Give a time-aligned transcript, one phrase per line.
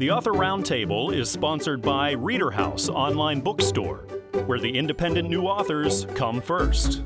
[0.00, 4.06] The Author Roundtable is sponsored by Reader House Online Bookstore,
[4.46, 7.02] where the independent new authors come first.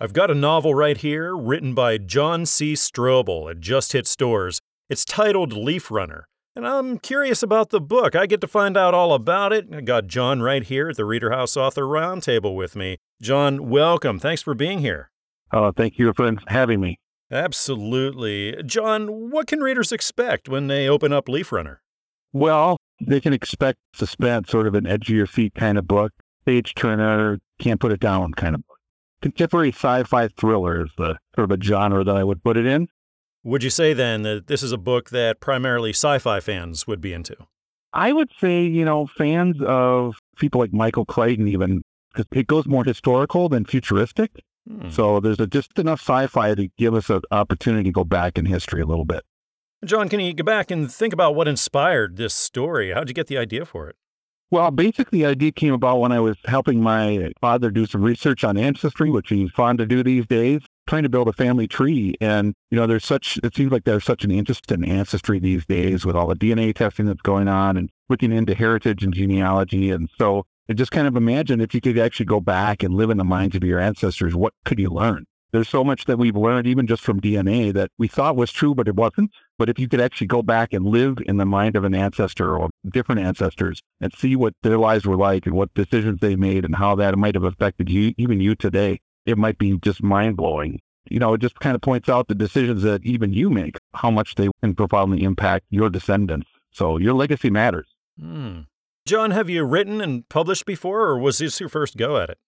[0.00, 2.72] I've got a novel right here written by John C.
[2.72, 3.48] Strobel.
[3.48, 4.60] It just hit stores.
[4.90, 6.26] It's titled Leaf Runner.
[6.56, 8.16] And I'm curious about the book.
[8.16, 9.72] I get to find out all about it.
[9.72, 12.96] I got John right here at the Reader House Author Roundtable with me.
[13.22, 14.18] John, welcome.
[14.18, 15.12] Thanks for being here.
[15.52, 16.98] Oh, thank you for having me.
[17.30, 18.62] Absolutely.
[18.64, 21.82] John, what can readers expect when they open up Leaf Runner?
[22.32, 26.12] Well, they can expect suspense, sort of an edge of your feet kind of book,
[26.44, 28.78] page turner, can't put it down kind of book.
[29.22, 32.88] Contemporary sci-fi thriller is the sort of a genre that I would put it in.
[33.42, 37.00] Would you say then that this is a book that primarily sci fi fans would
[37.00, 37.36] be into?
[37.92, 42.66] I would say, you know, fans of people like Michael Crichton, even, because it goes
[42.66, 44.32] more historical than futuristic.
[44.68, 44.90] Hmm.
[44.90, 48.38] So there's a, just enough sci fi to give us an opportunity to go back
[48.38, 49.24] in history a little bit.
[49.84, 52.92] John, can you go back and think about what inspired this story?
[52.92, 53.96] How'd you get the idea for it?
[54.50, 58.44] Well, basically, the idea came about when I was helping my father do some research
[58.44, 62.14] on ancestry, which he's fond to do these days trying to build a family tree.
[62.20, 65.66] And, you know, there's such, it seems like there's such an interest in ancestry these
[65.66, 69.90] days with all the DNA testing that's going on and looking into heritage and genealogy.
[69.90, 73.10] And so I just kind of imagine if you could actually go back and live
[73.10, 75.26] in the minds of your ancestors, what could you learn?
[75.52, 78.74] There's so much that we've learned, even just from DNA, that we thought was true,
[78.74, 79.30] but it wasn't.
[79.58, 82.58] But if you could actually go back and live in the mind of an ancestor
[82.58, 86.64] or different ancestors and see what their lives were like and what decisions they made
[86.64, 90.36] and how that might have affected you, even you today, it might be just mind
[90.36, 90.80] blowing.
[91.08, 94.10] You know, it just kind of points out the decisions that even you make, how
[94.10, 96.48] much they can profoundly impact your descendants.
[96.72, 97.86] So your legacy matters.
[98.20, 98.62] Hmm.
[99.06, 102.38] John, have you written and published before, or was this your first go at it?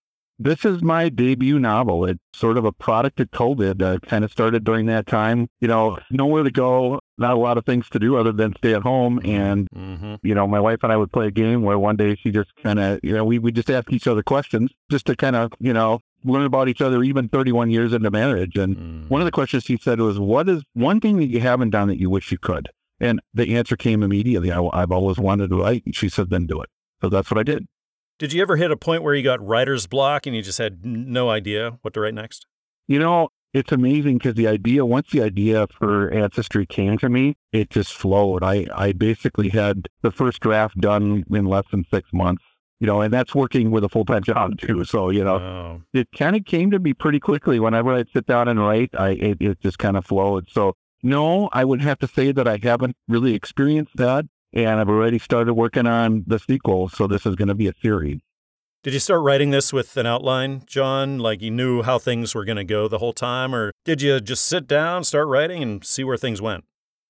[0.41, 2.05] This is my debut novel.
[2.05, 3.81] It's sort of a product of COVID.
[3.81, 5.49] Uh, kind of started during that time.
[5.61, 8.75] You know, nowhere to go, not a lot of things to do other than stay
[8.75, 9.21] at home.
[9.25, 10.17] And, mm-hmm.
[10.25, 12.51] you know, my wife and I would play a game where one day she just
[12.57, 15.53] kind of, you know, we would just ask each other questions just to kind of,
[15.61, 18.57] you know, learn about each other even 31 years into marriage.
[18.57, 19.09] And mm.
[19.09, 21.87] one of the questions she said was, What is one thing that you haven't done
[21.87, 22.69] that you wish you could?
[23.01, 24.51] And the answer came immediately.
[24.51, 25.85] I, have always wanted to write.
[25.87, 26.69] And She said, Then do it.
[27.01, 27.67] So that's what I did.
[28.19, 30.85] Did you ever hit a point where you got writer's block and you just had
[30.85, 32.47] no idea what to write next?
[32.89, 37.37] You know, it's amazing because the idea, once the idea for Ancestry came to me,
[37.53, 38.43] it just flowed.
[38.43, 42.43] I, I basically had the first draft done in less than six months
[42.81, 44.85] you know, and that's working with a full time job too.
[44.85, 45.83] So, you know, oh.
[45.93, 47.59] it kind of came to me pretty quickly.
[47.59, 50.49] Whenever I'd sit down and write, I it, it just kind of flowed.
[50.51, 54.27] So, no, I would have to say that I haven't really experienced that.
[54.53, 56.89] And I've already started working on the sequel.
[56.89, 58.21] So, this is going to be a series.
[58.83, 61.19] Did you start writing this with an outline, John?
[61.19, 63.55] Like you knew how things were going to go the whole time?
[63.55, 66.65] Or did you just sit down, start writing, and see where things went?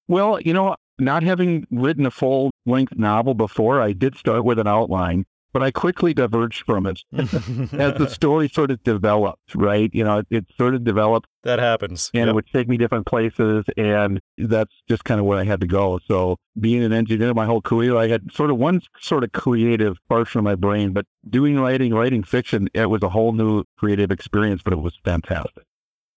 [0.09, 4.59] Well, you know, not having written a full length novel before, I did start with
[4.59, 9.91] an outline but I quickly diverged from it as the story sort of developed, right?
[9.93, 11.29] You know, it, it sort of developed.
[11.43, 12.11] That happens.
[12.13, 12.29] And yep.
[12.29, 13.65] it would take me different places.
[13.77, 16.01] And that's just kind of where I had to go.
[16.07, 19.97] So being an engineer my whole career, I had sort of one sort of creative
[20.09, 24.11] portion of my brain, but doing writing, writing fiction, it was a whole new creative
[24.11, 25.65] experience, but it was fantastic.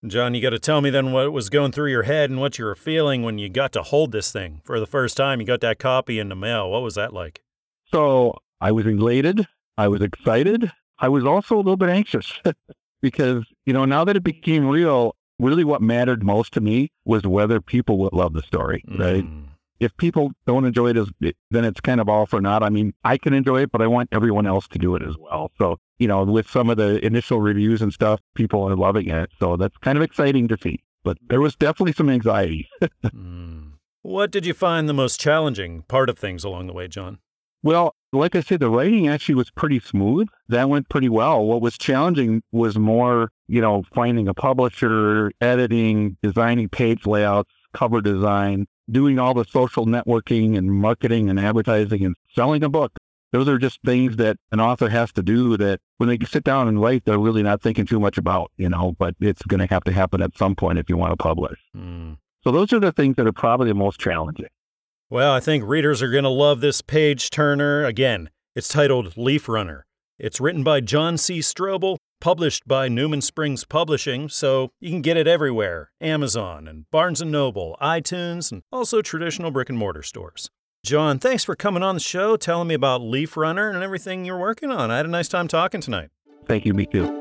[0.05, 2.57] John, you got to tell me then what was going through your head and what
[2.57, 5.39] you were feeling when you got to hold this thing for the first time.
[5.39, 6.71] You got that copy in the mail.
[6.71, 7.43] What was that like?
[7.91, 9.47] So I was elated.
[9.77, 10.71] I was excited.
[10.99, 12.31] I was also a little bit anxious
[13.01, 17.23] because, you know, now that it became real, really what mattered most to me was
[17.23, 19.23] whether people would love the story, right?
[19.23, 19.45] Mm.
[19.79, 21.09] If people don't enjoy it, as,
[21.49, 22.61] then it's kind of all for naught.
[22.61, 25.15] I mean, I can enjoy it, but I want everyone else to do it as
[25.17, 25.51] well.
[25.57, 29.31] So, you know, with some of the initial reviews and stuff, people are loving it.
[29.39, 30.83] So that's kind of exciting to see.
[31.03, 32.69] But there was definitely some anxiety.
[33.03, 33.71] mm.
[34.03, 37.17] What did you find the most challenging part of things along the way, John?
[37.63, 40.27] Well, like I said, the writing actually was pretty smooth.
[40.49, 41.45] That went pretty well.
[41.45, 48.01] What was challenging was more, you know, finding a publisher, editing, designing page layouts, cover
[48.01, 52.93] design, doing all the social networking and marketing and advertising and selling a book.
[53.31, 56.67] Those are just things that an author has to do that when they sit down
[56.67, 59.73] and write, they're really not thinking too much about, you know, but it's going to
[59.73, 61.57] have to happen at some point if you want to publish.
[61.75, 62.17] Mm.
[62.43, 64.47] So those are the things that are probably the most challenging.
[65.11, 67.83] Well, I think readers are going to love this page turner.
[67.83, 69.85] Again, it's titled Leaf Runner.
[70.17, 71.39] It's written by John C.
[71.39, 77.21] Strobel, published by Newman Springs Publishing, so you can get it everywhere Amazon and Barnes
[77.21, 80.49] & Noble, iTunes, and also traditional brick and mortar stores.
[80.85, 84.39] John, thanks for coming on the show, telling me about Leaf Runner and everything you're
[84.39, 84.91] working on.
[84.91, 86.07] I had a nice time talking tonight.
[86.45, 87.20] Thank you, me too.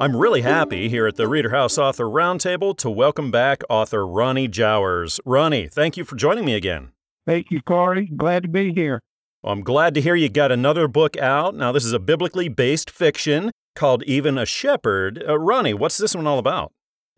[0.00, 4.46] I'm really happy here at the Reader House Author Roundtable to welcome back author Ronnie
[4.46, 5.18] Jowers.
[5.24, 6.92] Ronnie, thank you for joining me again.
[7.26, 8.06] Thank you, Corey.
[8.06, 9.00] Glad to be here.
[9.42, 11.56] Well, I'm glad to hear you got another book out.
[11.56, 15.24] Now, this is a biblically based fiction called Even a Shepherd.
[15.26, 16.70] Uh, Ronnie, what's this one all about?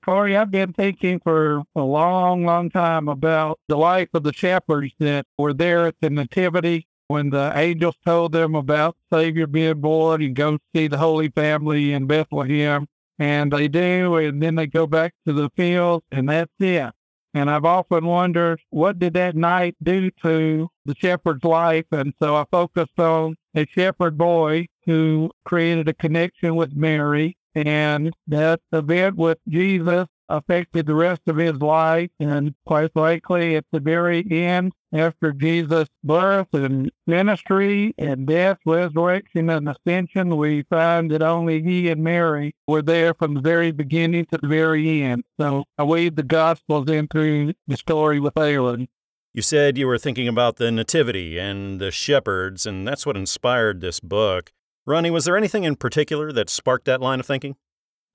[0.03, 4.95] Corey, I've been thinking for a long, long time about the life of the shepherds
[5.01, 10.23] that were there at the Nativity when the angels told them about Savior being born
[10.23, 12.87] and go see the Holy Family in Bethlehem.
[13.19, 16.93] And they do, and then they go back to the fields, and that's it.
[17.35, 21.87] And I've often wondered, what did that night do to the shepherd's life?
[21.91, 27.37] And so I focused on a shepherd boy who created a connection with Mary.
[27.57, 32.11] And that event with Jesus affected the rest of his life.
[32.19, 39.51] And quite likely, at the very end, after Jesus' birth and ministry and death, resurrection,
[39.51, 44.27] and ascension, we find that only he and Mary were there from the very beginning
[44.27, 45.25] to the very end.
[45.39, 48.89] So I weave the Gospels into the story with Aaron.
[49.33, 53.81] You said you were thinking about the Nativity and the shepherds, and that's what inspired
[53.81, 54.51] this book.
[54.87, 57.55] Ronnie, was there anything in particular that sparked that line of thinking?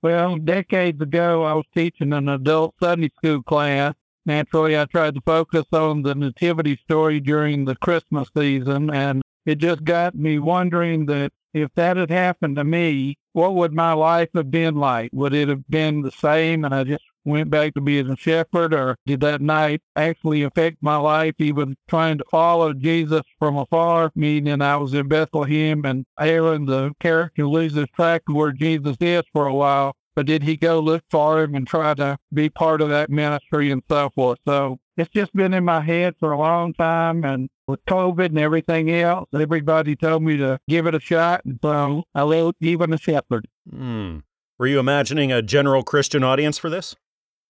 [0.05, 3.95] Well, decades ago, I was teaching an adult Sunday school class.
[4.23, 9.55] Naturally, I tried to focus on the nativity story during the Christmas season, and it
[9.55, 14.29] just got me wondering that if that had happened to me, what would my life
[14.35, 15.09] have been like?
[15.11, 18.73] Would it have been the same and I just went back to being a shepherd,
[18.73, 24.11] or did that night actually affect my life, even trying to follow Jesus from afar?
[24.15, 29.23] Meaning, I was in Bethlehem and Aaron, the character, loses track of where Jesus is
[29.33, 29.95] for a while.
[30.15, 33.69] But did he go look for him and try to be part of that ministry
[33.69, 34.39] and so forth?
[34.47, 37.25] So it's just been in my head for a long time.
[37.25, 41.43] And with COVID and everything else, everybody told me to give it a shot.
[41.43, 43.47] And so I wrote Even a Shepherd.
[43.69, 44.19] Hmm.
[44.57, 46.95] Were you imagining a general Christian audience for this?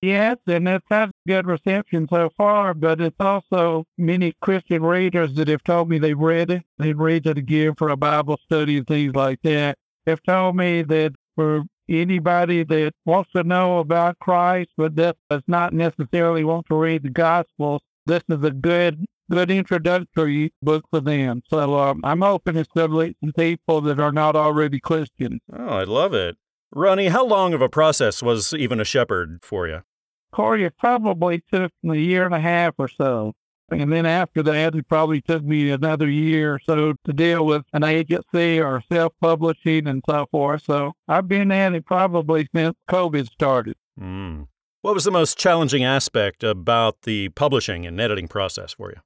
[0.06, 5.48] Yes, and it's had good reception so far, but it's also many Christian readers that
[5.48, 6.62] have told me they've read it.
[6.78, 9.80] They've read it again for a Bible study and things like that.
[10.06, 15.42] They've told me that for anybody that wants to know about Christ, but that does
[15.48, 21.02] not necessarily want to read the Gospels, this is a good good introductory book for
[21.02, 21.42] them.
[21.50, 25.40] So um, I'm hoping it's going to people that are not already Christian.
[25.52, 26.38] Oh, I love it.
[26.72, 29.82] Ronnie, how long of a process was even a shepherd for you?
[30.36, 33.32] Corey, it probably took me a year and a half or so.
[33.72, 37.64] And then after that, it probably took me another year or so to deal with
[37.72, 40.64] an agency or self publishing and so forth.
[40.66, 43.76] So I've been at it probably since COVID started.
[44.00, 44.48] Mm.
[44.82, 48.98] What was the most challenging aspect about the publishing and editing process for you?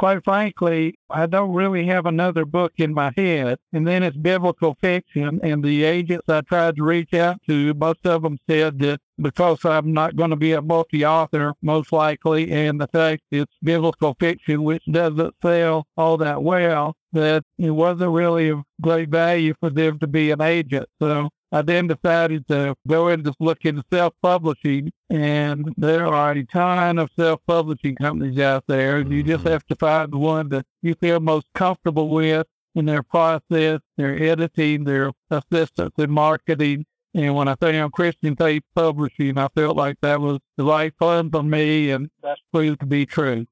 [0.00, 3.58] quite frankly, I don't really have another book in my head.
[3.74, 5.40] And then it's biblical fiction.
[5.42, 9.64] And the agents I tried to reach out to, most of them said that because
[9.64, 14.16] I'm not going to be a multi author, most likely, and the fact it's biblical
[14.18, 19.70] fiction, which doesn't sell all that well, that it wasn't really of great value for
[19.70, 20.88] them to be an agent.
[21.00, 26.98] So I then decided to go into look into self-publishing, and there are a ton
[26.98, 28.98] of self-publishing companies out there.
[28.98, 29.52] And you just mm-hmm.
[29.52, 34.22] have to find the one that you feel most comfortable with in their process, their
[34.22, 36.86] editing, their assistance in marketing.
[37.12, 41.32] And when I found Christian Faith Publishing, I felt like that was the right fund
[41.32, 43.46] for me, and that's proved to be true.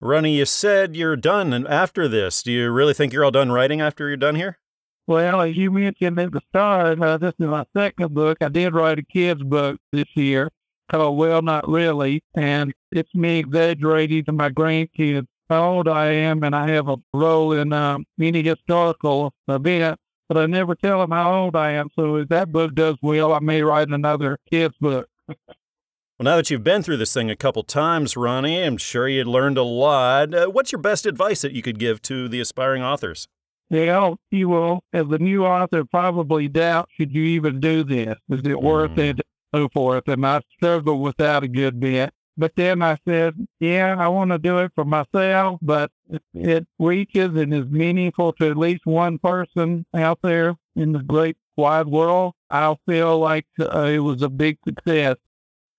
[0.00, 2.42] Ronnie, you said you're done and after this.
[2.42, 4.58] Do you really think you're all done writing after you're done here?
[5.06, 8.38] Well, as you mentioned at the start, uh, this is my second book.
[8.40, 10.50] I did write a kid's book this year
[10.90, 16.42] called Well Not Really, and it's me exaggerating to my grandkids how old I am,
[16.44, 20.01] and I have a role in um, many historical events,
[20.32, 21.90] but I never tell them how old I am.
[21.94, 25.06] So if that book does well, I may write another kid's book.
[25.28, 25.36] well,
[26.20, 29.58] now that you've been through this thing a couple times, Ronnie, I'm sure you learned
[29.58, 30.34] a lot.
[30.34, 33.28] Uh, what's your best advice that you could give to the aspiring authors?
[33.68, 38.16] Well, you will, as a new author, probably doubt should you even do this?
[38.30, 38.62] Is it mm.
[38.62, 39.20] worth it?
[39.54, 40.08] So forth.
[40.08, 42.10] And I struggled with that a good bit.
[42.36, 46.66] But then I said, yeah, I want to do it for myself, but if it
[46.78, 51.88] reaches and is meaningful to at least one person out there in the great wide
[51.88, 55.16] world, I'll feel like uh, it was a big success.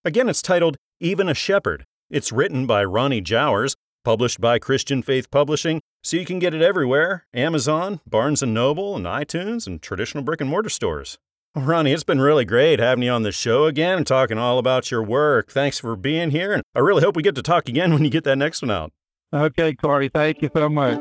[0.06, 1.86] Again, it's titled Even a Shepherd.
[2.10, 6.62] It's written by Ronnie Jowers, published by Christian Faith Publishing, so you can get it
[6.62, 11.18] everywhere Amazon, Barnes & Noble, and iTunes, and traditional brick and mortar stores.
[11.56, 14.58] Well, Ronnie, it's been really great having you on the show again and talking all
[14.58, 15.52] about your work.
[15.52, 18.10] Thanks for being here, and I really hope we get to talk again when you
[18.10, 18.92] get that next one out.
[19.32, 20.10] Okay, Corey.
[20.10, 20.98] Thank you so much.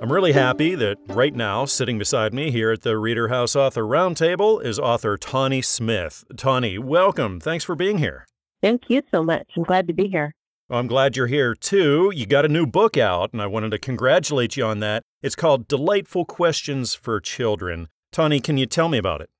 [0.00, 3.82] I'm really happy that right now, sitting beside me here at the Reader House Author
[3.82, 6.22] Roundtable, is author Tawny Smith.
[6.36, 7.40] Tawny, welcome.
[7.40, 8.24] Thanks for being here.
[8.62, 9.48] Thank you so much.
[9.56, 10.32] I'm glad to be here.
[10.70, 12.12] Well, I'm glad you're here too.
[12.14, 15.02] You got a new book out, and I wanted to congratulate you on that.
[15.20, 17.88] It's called Delightful Questions for Children.
[18.12, 19.30] Tawny, can you tell me about it?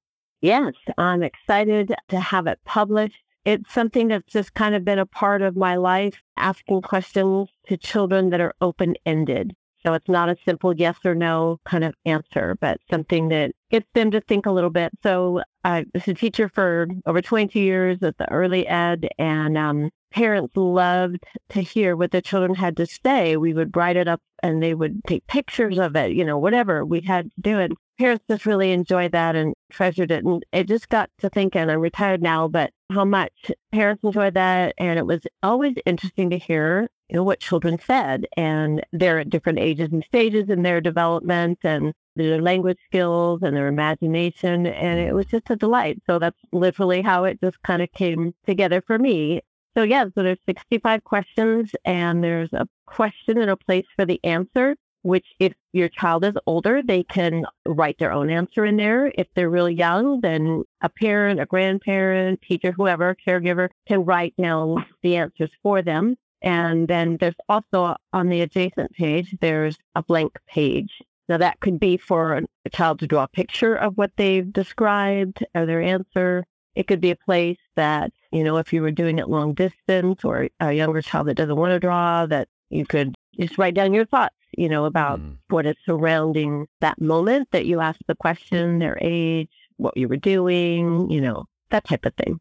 [0.40, 3.14] Yes, I'm excited to have it published.
[3.44, 7.76] It's something that's just kind of been a part of my life, asking questions to
[7.76, 9.54] children that are open ended.
[9.84, 13.87] So it's not a simple yes or no kind of answer, but something that gets
[13.94, 14.92] them to think a little bit.
[15.02, 19.90] So I was a teacher for over 22 years at the early ed, and um,
[20.10, 23.37] parents loved to hear what the children had to say.
[23.37, 26.84] We would write it up and they would take pictures of it, you know, whatever
[26.84, 27.58] we had to do.
[27.58, 30.25] And parents just really enjoyed that and treasured it.
[30.25, 34.75] And it just got to thinking, I'm retired now, but how much parents enjoyed that.
[34.78, 38.26] And it was always interesting to hear, you know, what children said.
[38.37, 43.57] And they're at different ages and stages in their development and their language skills and
[43.57, 44.67] their imagination.
[44.67, 46.00] And it was just a delight.
[46.07, 49.43] So that's literally how it just kind of came together for me.
[49.76, 54.21] So yeah, so there's 65 questions and there's a question and a place for the
[54.25, 59.12] answer, which if your child is older, they can write their own answer in there.
[59.17, 64.85] If they're really young, then a parent, a grandparent, teacher, whoever, caregiver can write down
[65.02, 66.17] the answers for them.
[66.42, 71.02] And then there's also on the adjacent page, there's a blank page.
[71.28, 75.44] Now that could be for a child to draw a picture of what they've described
[75.54, 76.44] or their answer.
[76.75, 80.25] It could be a place that, you know, if you were doing it long distance
[80.25, 83.92] or a younger child that doesn't want to draw, that you could just write down
[83.92, 85.37] your thoughts, you know, about mm.
[85.49, 90.16] what is surrounding that moment that you asked the question, their age, what you were
[90.16, 92.40] doing, you know, that type of thing.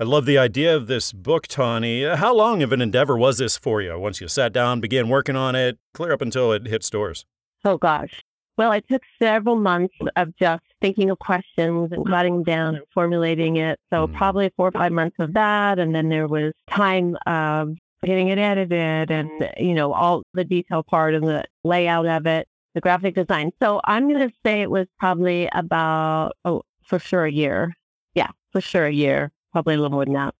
[0.00, 2.04] I love the idea of this book, Tawny.
[2.04, 5.36] How long of an endeavor was this for you once you sat down, began working
[5.36, 7.26] on it, clear up until it hit stores?
[7.66, 8.22] Oh, gosh.
[8.56, 12.84] Well, it took several months of just thinking of questions and writing them down and
[12.94, 13.78] formulating it.
[13.92, 14.14] So mm.
[14.14, 15.78] probably four or five months of that.
[15.78, 20.82] And then there was time of getting it edited and, you know, all the detail
[20.82, 23.50] part and the layout of it, the graphic design.
[23.62, 27.74] So I'm going to say it was probably about, oh, for sure a year.
[28.14, 30.34] Yeah, for sure a year, probably a little more than that.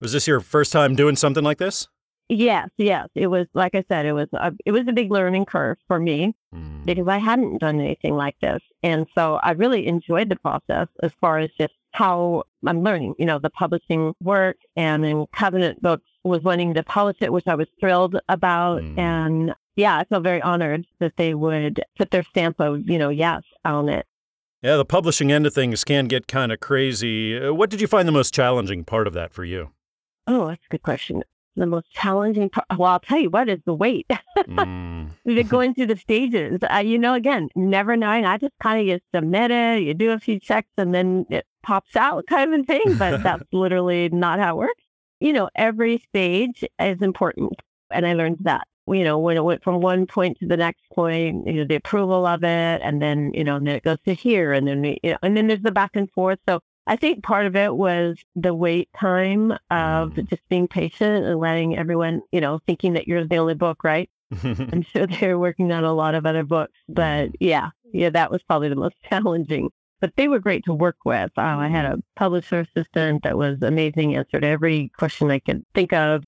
[0.00, 1.88] Was this your first time doing something like this?
[2.28, 3.08] Yes, yes.
[3.14, 5.98] It was like I said, it was a, it was a big learning curve for
[5.98, 6.84] me mm.
[6.84, 11.12] because I hadn't done anything like this, and so I really enjoyed the process as
[11.20, 13.16] far as just how I'm learning.
[13.18, 17.46] You know, the publishing work, and then Covenant Books was wanting to publish it, which
[17.46, 18.98] I was thrilled about, mm.
[18.98, 23.10] and yeah, I feel very honored that they would put their stamp of you know
[23.10, 24.06] yes on it.
[24.62, 27.38] Yeah, the publishing end of things can get kind of crazy.
[27.38, 29.70] Uh, what did you find the most challenging part of that for you?
[30.26, 31.24] Oh, that's a good question
[31.56, 32.66] the most challenging part.
[32.76, 34.06] Well, I'll tell you what is the wait.
[34.38, 35.08] mm.
[35.48, 36.60] going through the stages.
[36.70, 38.24] Uh, you know, again, never knowing.
[38.24, 41.46] I just kind of get submit it, you do a few checks, and then it
[41.62, 42.96] pops out, kind of a thing.
[42.96, 44.84] But that's literally not how it works.
[45.20, 47.52] You know, every stage is important,
[47.90, 48.66] and I learned that.
[48.88, 51.76] You know, when it went from one point to the next point, you know, the
[51.76, 54.84] approval of it, and then you know, and then it goes to here, and then
[54.84, 56.38] you know, and then there's the back and forth.
[56.48, 60.28] So I think part of it was the wait time of mm.
[60.28, 64.10] just being patient and letting everyone, you know, thinking that you're the only book, right?
[64.42, 67.34] I'm sure they're working on a lot of other books, but mm.
[67.40, 69.70] yeah, yeah, that was probably the most challenging.
[70.00, 71.30] But they were great to work with.
[71.38, 75.92] Uh, I had a publisher assistant that was amazing, answered every question I could think
[75.92, 76.24] of.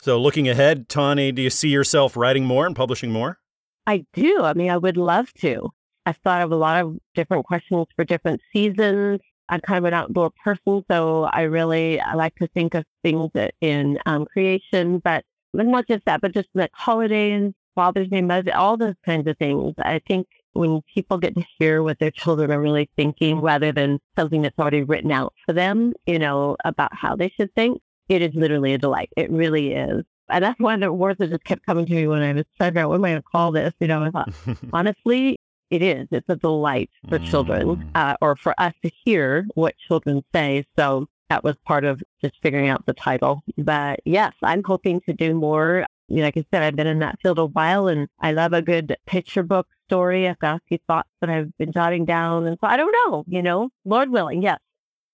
[0.00, 3.38] So, looking ahead, Tawny, do you see yourself writing more and publishing more?
[3.86, 4.42] I do.
[4.42, 5.70] I mean, I would love to.
[6.06, 9.20] I've thought of a lot of different questions for different seasons.
[9.48, 13.30] I'm kind of an outdoor person, so I really I like to think of things
[13.60, 18.52] in um, creation, but not just that, but just like holidays, Father's Day, Mother's Day,
[18.52, 19.74] all those kinds of things.
[19.78, 24.00] I think when people get to hear what their children are really thinking rather than
[24.18, 28.22] something that's already written out for them, you know, about how they should think, it
[28.22, 29.10] is literally a delight.
[29.16, 30.04] It really is.
[30.30, 32.44] And that's one of the words that just kept coming to me when I was
[32.56, 33.72] trying to what am I going to call this.
[33.80, 34.32] You know, I thought,
[34.72, 35.38] honestly,
[35.70, 36.06] it is.
[36.10, 37.30] It's a delight for mm.
[37.30, 40.64] children uh, or for us to hear what children say.
[40.76, 43.42] So that was part of just figuring out the title.
[43.56, 45.86] But yes, I'm hoping to do more.
[46.08, 48.54] You know, like I said, I've been in that field a while and I love
[48.54, 50.26] a good picture book story.
[50.26, 52.46] I've got a few thoughts that I've been jotting down.
[52.46, 54.58] And so I don't know, you know, Lord willing, yes.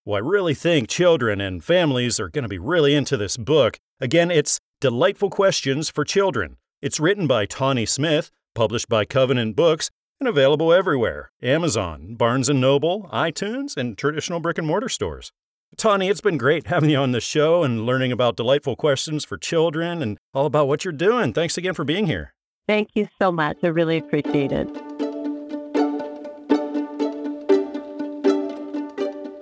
[0.07, 3.79] Well, I really think children and families are going to be really into this book.
[4.01, 6.59] Again, it's Delightful Questions for Children.
[6.83, 9.89] It's written by Tawny Smith, published by Covenant Books,
[10.21, 15.33] and available everywhere Amazon, Barnes & Noble, iTunes, and traditional brick and mortar stores.
[15.79, 19.39] Tawny, it's been great having you on the show and learning about delightful questions for
[19.39, 21.33] children and all about what you're doing.
[21.33, 22.35] Thanks again for being here.
[22.69, 23.57] Thank you so much.
[23.63, 24.84] I really appreciate it.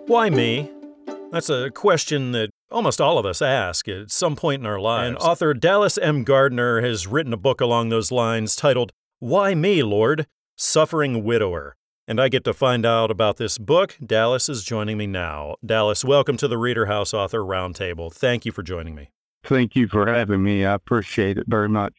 [0.06, 0.68] Why me?
[1.30, 5.08] That's a question that almost all of us ask at some point in our lives.
[5.10, 6.24] And author Dallas M.
[6.24, 10.26] Gardner has written a book along those lines titled Why Me, Lord?
[10.56, 11.76] Suffering Widower.
[12.08, 13.96] And I get to find out about this book.
[14.04, 15.54] Dallas is joining me now.
[15.64, 18.12] Dallas, welcome to the Reader House Author Roundtable.
[18.12, 19.10] Thank you for joining me.
[19.44, 20.64] Thank you for having me.
[20.64, 21.94] I appreciate it very much.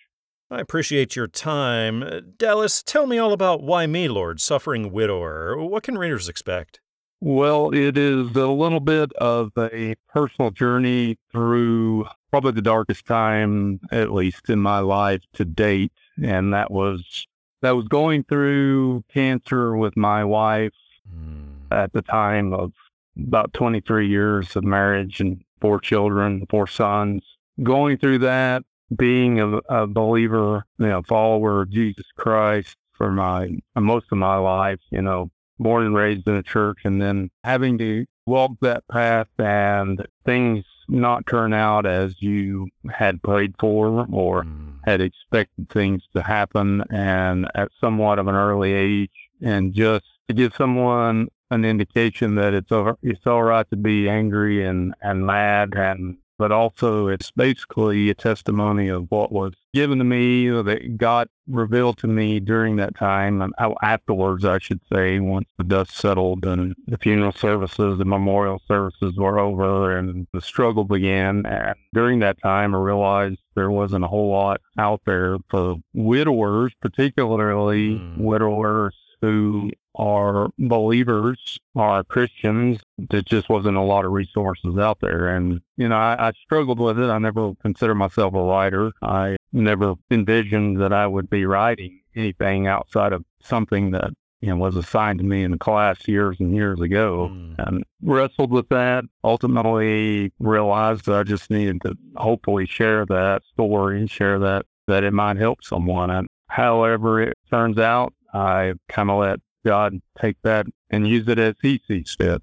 [0.52, 2.34] I appreciate your time.
[2.38, 5.58] Dallas, tell me all about Why Me, Lord, Suffering Widower.
[5.58, 6.82] What can readers expect?
[7.26, 13.80] Well, it is a little bit of a personal journey through probably the darkest time,
[13.94, 15.94] at least in my life to date.
[16.22, 17.26] And that was
[17.62, 20.74] that was going through cancer with my wife
[21.10, 21.46] mm.
[21.72, 22.74] at the time of
[23.18, 27.24] about 23 years of marriage and four children, four sons.
[27.64, 28.64] Going through that,
[28.94, 34.36] being a, a believer, you know, follower of Jesus Christ for my most of my
[34.36, 35.32] life, you know,
[35.64, 40.66] born and raised in a church and then having to walk that path and things
[40.88, 44.78] not turn out as you had prayed for or mm.
[44.86, 50.34] had expected things to happen and at somewhat of an early age and just to
[50.34, 55.26] give someone an indication that it's all, it's all right to be angry and, and
[55.26, 60.98] mad and but also it's basically a testimony of what was given to me that
[60.98, 65.96] God revealed to me during that time and afterwards, I should say, once the dust
[65.96, 71.46] settled and the funeral services, the memorial services were over and the struggle began.
[71.46, 76.74] And during that time, I realized there wasn't a whole lot out there for widowers,
[76.82, 78.18] particularly mm.
[78.18, 82.80] widowers who are believers, are Christians.
[82.98, 85.36] There just wasn't a lot of resources out there.
[85.36, 87.10] And, you know, I, I struggled with it.
[87.10, 88.92] I never considered myself a writer.
[89.02, 94.12] I never envisioned that I would be writing anything outside of something that
[94.44, 97.56] you know, was assigned to me in the class years and years ago mm.
[97.66, 99.06] and wrestled with that.
[99.24, 105.06] Ultimately realized that I just needed to hopefully share that story and share that, that
[105.06, 106.10] it might help someone.
[106.10, 111.40] And however it turns out, I kind of let God take that and use it
[111.40, 112.42] as He sees fit.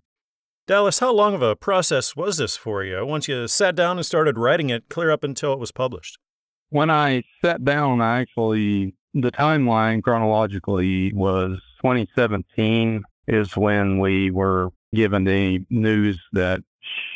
[0.66, 4.06] Dallas, how long of a process was this for you once you sat down and
[4.06, 6.18] started writing it clear up until it was published?
[6.68, 14.70] When I sat down, I actually, the timeline chronologically was 2017 is when we were
[14.94, 16.60] given the news that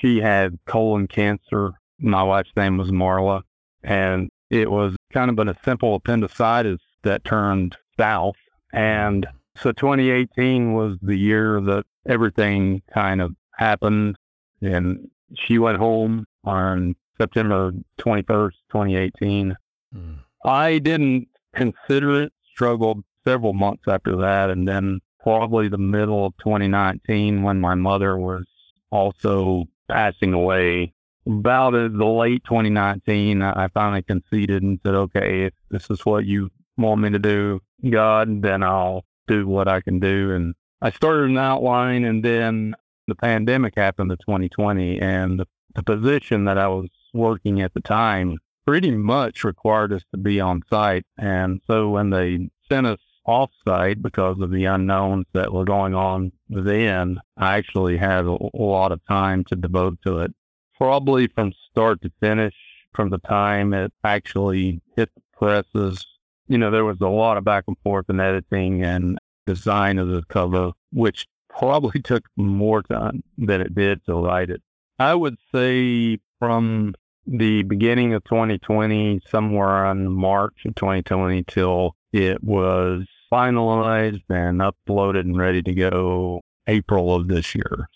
[0.01, 1.73] she had colon cancer.
[2.01, 3.43] My wife's name was Marla,
[3.83, 8.37] and it was kind of a simple appendicitis that turned south.
[8.73, 14.17] And so 2018 was the year that everything kind of happened.
[14.61, 19.57] And she went home on September 21st, 2018.
[19.95, 20.19] Mm.
[20.45, 24.51] I didn't consider it, struggled several months after that.
[24.51, 28.45] And then probably the middle of 2019 when my mother was
[28.90, 30.93] also passing away.
[31.27, 36.51] About the late 2019, I finally conceded and said, okay, if this is what you
[36.77, 40.33] want me to do, God, then I'll do what I can do.
[40.33, 42.75] And I started an outline and then
[43.07, 47.81] the pandemic happened in 2020 and the, the position that I was working at the
[47.81, 51.05] time pretty much required us to be on site.
[51.19, 55.95] And so when they sent us off site because of the unknowns that were going
[55.95, 60.35] on then, I actually had a, a lot of time to devote to it.
[60.77, 62.55] Probably from start to finish,
[62.93, 66.07] from the time it actually hit the presses
[66.48, 70.09] you know, there was a lot of back and forth in editing and design of
[70.09, 74.62] the cover, which probably took more time than it did to write it.
[74.98, 76.94] I would say from
[77.26, 85.20] the beginning of 2020, somewhere on March of 2020 till it was finalized and uploaded
[85.20, 87.88] and ready to go April of this year.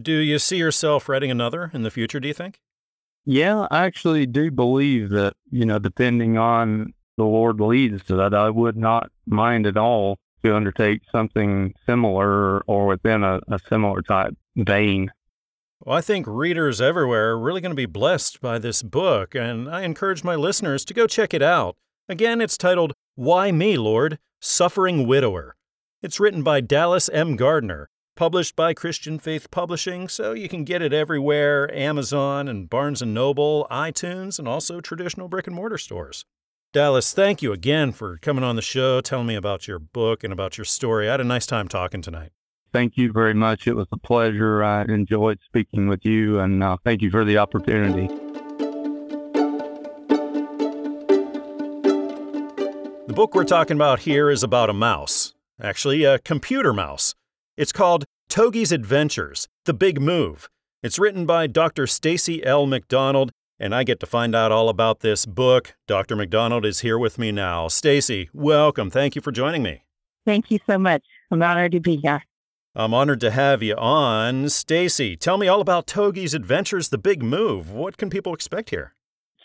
[0.00, 2.60] Do you see yourself writing another in the future, do you think?
[3.24, 8.34] Yeah, I actually do believe that, you know, depending on the Lord leads, to that
[8.34, 14.02] I would not mind at all to undertake something similar or within a, a similar
[14.02, 15.10] type vein.
[15.80, 19.68] Well, I think readers everywhere are really going to be blessed by this book, and
[19.68, 21.76] I encourage my listeners to go check it out.
[22.08, 24.18] Again, it's titled Why Me, Lord?
[24.40, 25.56] Suffering Widower.
[26.02, 27.36] It's written by Dallas M.
[27.36, 33.02] Gardner, published by Christian Faith Publishing, so you can get it everywhere Amazon and Barnes
[33.02, 36.24] & Noble, iTunes, and also traditional brick and mortar stores.
[36.72, 40.32] Dallas, thank you again for coming on the show, telling me about your book and
[40.32, 41.08] about your story.
[41.08, 42.30] I had a nice time talking tonight.
[42.72, 43.66] Thank you very much.
[43.66, 44.62] It was a pleasure.
[44.62, 48.06] I enjoyed speaking with you, and uh, thank you for the opportunity.
[53.08, 57.16] The book we're talking about here is about a mouse, actually, a computer mouse.
[57.56, 60.48] It's called Togi's Adventures The Big Move.
[60.84, 61.88] It's written by Dr.
[61.88, 62.64] Stacy L.
[62.66, 65.74] McDonald and I get to find out all about this book.
[65.86, 66.16] Dr.
[66.16, 67.68] McDonald is here with me now.
[67.68, 68.90] Stacy, welcome.
[68.90, 69.84] Thank you for joining me.
[70.24, 71.04] Thank you so much.
[71.30, 72.24] I'm honored to be here.
[72.74, 74.48] I'm honored to have you on.
[74.48, 77.70] Stacy, tell me all about Togi's Adventures The Big Move.
[77.70, 78.94] What can people expect here?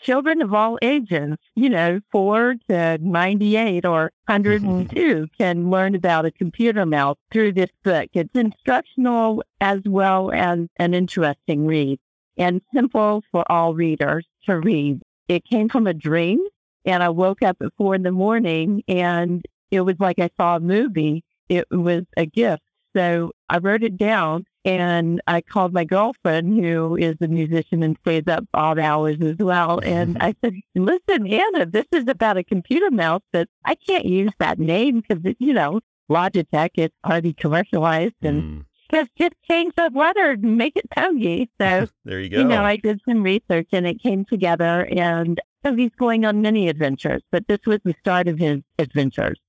[0.02, 6.30] Children of all ages, you know, 4 to 98 or 102 can learn about a
[6.30, 8.08] computer mouse through this book.
[8.12, 11.98] It's instructional as well as an interesting read
[12.36, 15.02] and simple for all readers to read.
[15.28, 16.40] It came from a dream,
[16.84, 20.56] and I woke up at four in the morning, and it was like I saw
[20.56, 21.24] a movie.
[21.48, 22.62] It was a gift.
[22.96, 27.96] So I wrote it down and I called my girlfriend, who is a musician and
[28.00, 29.80] stays up odd hours as well.
[29.84, 34.32] And I said, Listen, Anna, this is about a computer mouse that I can't use
[34.38, 38.14] that name because, you know, Logitech, it's already commercialized.
[38.22, 41.50] And mm just just change the weather and make it Togi.
[41.60, 42.38] So there you go.
[42.38, 46.42] You know, I did some research and it came together and so he's going on
[46.42, 49.40] many adventures, but this was the start of his adventures.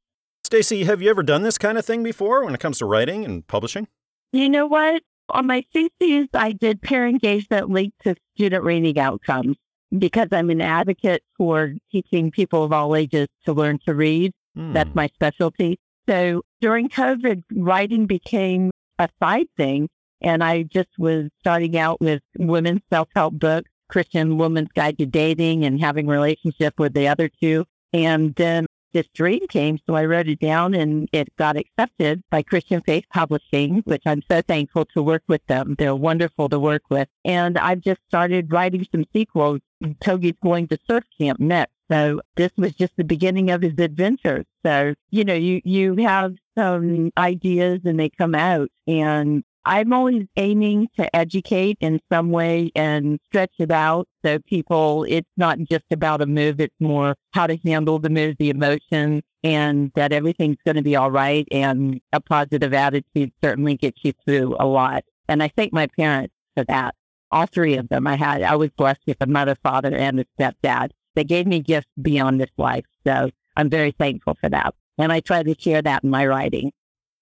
[0.43, 3.23] Stacy, have you ever done this kind of thing before when it comes to writing
[3.23, 3.87] and publishing?
[4.31, 5.03] You know what?
[5.29, 9.57] On my thesis, I did peer engagement linked to student reading outcomes
[9.97, 14.31] because I'm an advocate for teaching people of all ages to learn to read.
[14.57, 14.73] Mm.
[14.73, 15.79] That's my specialty.
[16.09, 19.89] So during COVID, writing became a side thing.
[20.21, 25.63] And I just was starting out with women's self-help books, Christian Woman's Guide to Dating
[25.63, 27.65] and having relationship with the other two.
[27.93, 32.41] And then this dream came, so I wrote it down and it got accepted by
[32.41, 35.75] Christian Faith Publishing, which I'm so thankful to work with them.
[35.77, 37.07] They're wonderful to work with.
[37.25, 39.59] And I've just started writing some sequels.
[39.99, 41.71] Togi's going to surf camp next.
[41.89, 44.45] So this was just the beginning of his adventures.
[44.65, 50.25] So, you know, you, you have some ideas and they come out and I'm always
[50.37, 55.83] aiming to educate in some way and stretch it out so people, it's not just
[55.91, 60.55] about a move, it's more how to handle the move, the emotions, and that everything's
[60.65, 61.45] going to be all right.
[61.51, 65.03] And a positive attitude certainly gets you through a lot.
[65.27, 66.95] And I thank my parents for that.
[67.31, 70.25] All three of them I had, I was blessed with a mother, father, and a
[70.39, 70.91] stepdad.
[71.15, 72.85] They gave me gifts beyond this life.
[73.05, 74.73] So I'm very thankful for that.
[74.97, 76.71] And I try to share that in my writing.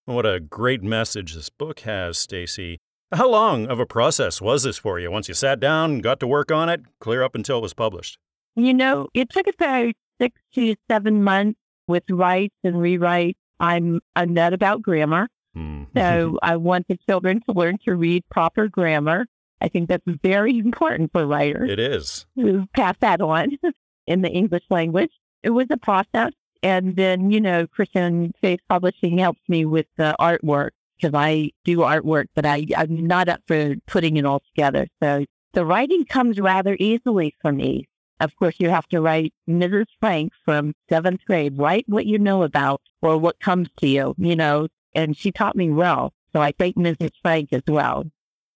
[0.05, 2.79] What a great message this book has, Stacy.
[3.11, 6.27] How long of a process was this for you once you sat down got to
[6.27, 8.19] work on it, clear up until it was published?
[8.55, 13.37] You know, it took about six to seven months with writes and rewrites.
[13.59, 15.27] I'm a nut about grammar.
[15.57, 15.87] Mm.
[15.95, 19.25] so I want the children to learn to read proper grammar.
[19.59, 21.71] I think that's very important for writers.
[21.71, 22.27] It is.
[22.37, 23.57] To pass that on
[24.07, 25.11] in the English language.
[25.41, 26.33] It was a process.
[26.63, 31.79] And then, you know, Christian Faith Publishing helps me with the artwork because I do
[31.79, 34.87] artwork, but I, I'm not up for putting it all together.
[35.01, 37.87] So the writing comes rather easily for me.
[38.19, 39.87] Of course, you have to write Mrs.
[39.99, 41.57] Frank from seventh grade.
[41.57, 45.55] Write what you know about or what comes to you, you know, and she taught
[45.55, 46.13] me well.
[46.31, 47.11] So I thank Mrs.
[47.21, 48.05] Frank as well.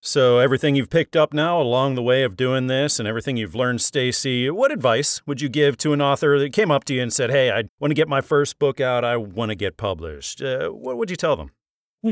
[0.01, 3.53] So, everything you've picked up now along the way of doing this and everything you've
[3.53, 7.01] learned, Stacy, what advice would you give to an author that came up to you
[7.01, 9.75] and said, Hey, I want to get my first book out, I want to get
[9.75, 10.41] published?
[10.41, 11.51] Uh, what would you tell them?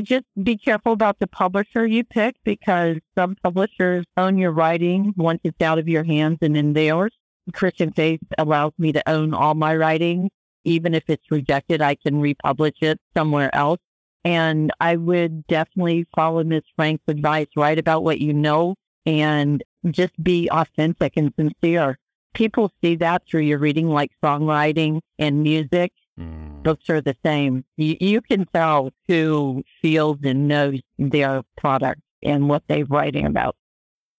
[0.02, 5.40] Just be careful about the publisher you pick because some publishers own your writing once
[5.42, 7.14] it's out of your hands and in theirs.
[7.54, 10.30] Christian Faith allows me to own all my writing.
[10.64, 13.80] Even if it's rejected, I can republish it somewhere else.
[14.24, 16.62] And I would definitely follow Ms.
[16.76, 18.74] Frank's advice, write about what you know
[19.06, 21.98] and just be authentic and sincere.
[22.34, 25.92] People see that through your reading, like songwriting and music.
[26.20, 26.62] Mm.
[26.62, 27.64] Books are the same.
[27.76, 33.56] You, you can tell who feels and knows their product and what they're writing about.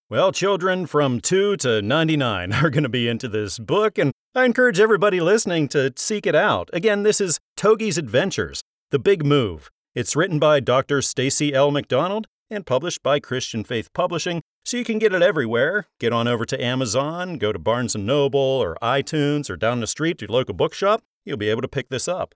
[0.10, 4.46] Well, children from 2 to 99 are going to be into this book, and I
[4.46, 6.70] encourage everybody listening to seek it out.
[6.74, 11.02] Again, this is Togi's Adventures The Big Move it's written by Dr.
[11.02, 11.72] Stacy L.
[11.72, 15.88] McDonald and published by Christian Faith Publishing, so you can get it everywhere.
[16.00, 19.88] Get on over to Amazon, go to Barnes & Noble or iTunes or down the
[19.88, 21.02] street to your local bookshop.
[21.26, 22.34] You'll be able to pick this up.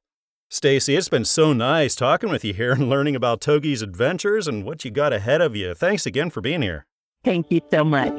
[0.50, 4.66] Stacy, it's been so nice talking with you here and learning about Togi's adventures and
[4.66, 5.74] what you got ahead of you.
[5.74, 6.86] Thanks again for being here.
[7.24, 8.12] Thank you so much.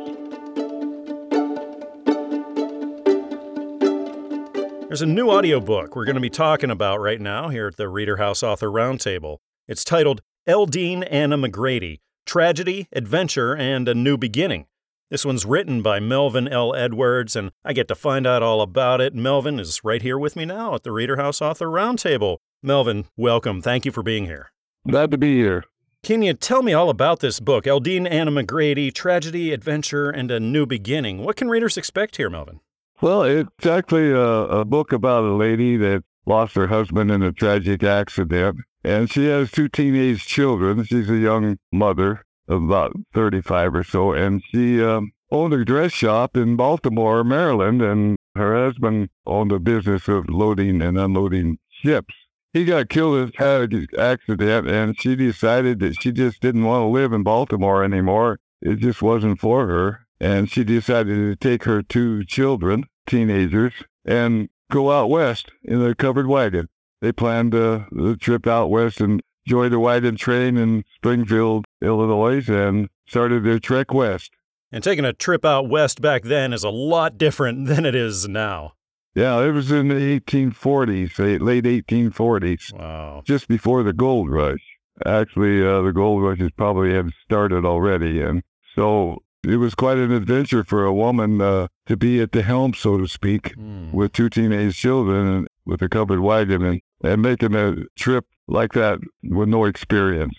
[4.95, 7.89] There's a new audiobook we're going to be talking about right now here at the
[7.89, 9.39] Reader House Author Roundtable.
[9.67, 14.67] It's titled Eldine Anna McGrady Tragedy, Adventure, and a New Beginning.
[15.11, 16.77] This one's written by Melvin L.
[16.77, 19.17] Edwards, and I get to find out all about it.
[19.17, 22.37] Melvin is right here with me now at the Reader House Author Roundtable.
[22.63, 23.61] Melvin, welcome.
[23.61, 24.53] Thank you for being here.
[24.89, 25.65] Glad to be here.
[26.05, 30.39] Can you tell me all about this book, Eldine Anna McGrady Tragedy, Adventure, and a
[30.39, 31.25] New Beginning?
[31.25, 32.61] What can readers expect here, Melvin?
[33.05, 37.33] Well, it's actually a, a book about a lady that lost her husband in a
[37.33, 40.85] tragic accident, and she has two teenage children.
[40.85, 45.93] She's a young mother of about 35 or so, and she um, owned a dress
[45.93, 52.15] shop in Baltimore, Maryland, and her husband owned a business of loading and unloading ships.
[52.55, 56.85] He got killed in a tragic accident, and she decided that she just didn't want
[56.85, 58.39] to live in Baltimore anymore.
[58.63, 60.01] It just wasn't for her.
[60.21, 63.73] And she decided to take her two children, teenagers,
[64.05, 66.69] and go out west in a covered wagon.
[67.01, 72.49] They planned uh, the trip out west and joined a wagon train in Springfield, Illinois,
[72.49, 74.31] and started their trek west.
[74.73, 78.27] And taking a trip out west back then is a lot different than it is
[78.29, 78.73] now.
[79.15, 82.73] Yeah, it was in the 1840s, late 1840s.
[82.73, 83.23] Wow.
[83.25, 84.59] Just before the gold rush.
[85.07, 88.21] Actually, uh, the gold rush has probably had started already.
[88.21, 88.43] And
[88.75, 92.75] so it was quite an adventure for a woman uh, to be at the helm,
[92.75, 93.93] so to speak, Mm.
[93.93, 98.73] with two teenage children and with a covered wagon and, and making a trip like
[98.73, 100.35] that with no experience.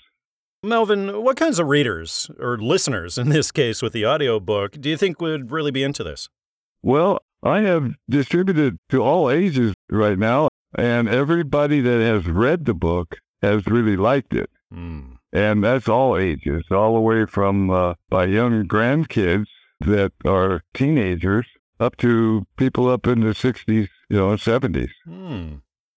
[0.64, 4.98] Melvin, what kinds of readers, or listeners in this case with the audiobook, do you
[4.98, 6.28] think would really be into this?
[6.82, 12.74] Well, I have distributed to all ages right now, and everybody that has read the
[12.74, 14.50] book has really liked it.
[14.74, 15.15] Hmm.
[15.36, 19.48] And that's all ages, all the way from uh, by young grandkids
[19.82, 21.46] that are teenagers
[21.78, 24.92] up to people up in the 60s, you know, 70s.
[25.04, 25.56] Hmm.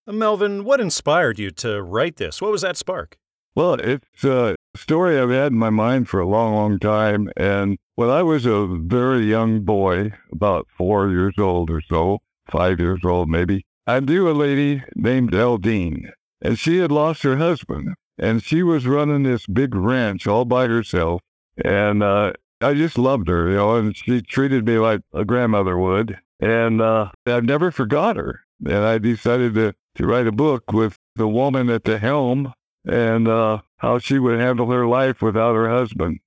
[0.09, 2.43] Melvin, what inspired you to write this?
[2.43, 3.17] What was that spark?
[3.55, 7.31] Well, it's a story I've had in my mind for a long, long time.
[7.37, 12.19] And when I was a very young boy, about four years old or so,
[12.51, 16.11] five years old maybe, I knew a lady named Eldine,
[16.43, 17.95] and she had lost her husband.
[18.19, 21.21] And she was running this big ranch all by herself.
[21.65, 25.79] And uh, I just loved her, you know, and she treated me like a grandmother
[25.79, 26.19] would.
[26.41, 28.41] And uh, I've never forgot her.
[28.65, 32.53] And I decided to, to write a book with the woman at the helm
[32.85, 36.19] and uh, how she would handle her life without her husband.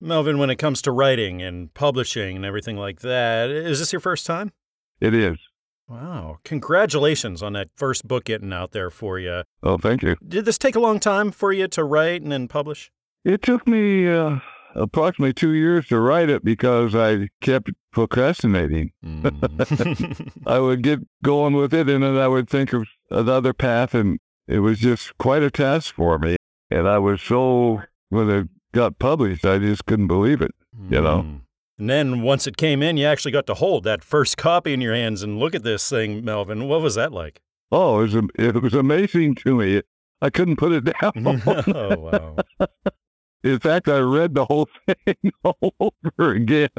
[0.00, 4.00] Melvin, when it comes to writing and publishing and everything like that, is this your
[4.00, 4.52] first time?
[5.00, 5.38] It is.
[5.88, 6.38] Wow.
[6.44, 9.42] Congratulations on that first book getting out there for you.
[9.62, 10.16] Oh, thank you.
[10.26, 12.90] Did this take a long time for you to write and then publish?
[13.24, 14.38] It took me uh,
[14.74, 18.92] approximately two years to write it because I kept procrastinating.
[19.04, 20.32] Mm.
[20.46, 24.18] I would get going with it and then I would think of another path, and
[24.48, 26.36] it was just quite a task for me.
[26.70, 30.52] And I was so, when it got published, I just couldn't believe it.
[30.90, 31.40] You know.
[31.78, 34.80] And then once it came in, you actually got to hold that first copy in
[34.80, 36.68] your hands and look at this thing, Melvin.
[36.68, 37.42] What was that like?
[37.72, 39.82] Oh, it was, it was amazing to me.
[40.22, 41.42] I couldn't put it down.
[41.74, 42.36] oh, wow.
[43.42, 46.70] In fact, I read the whole thing all over again.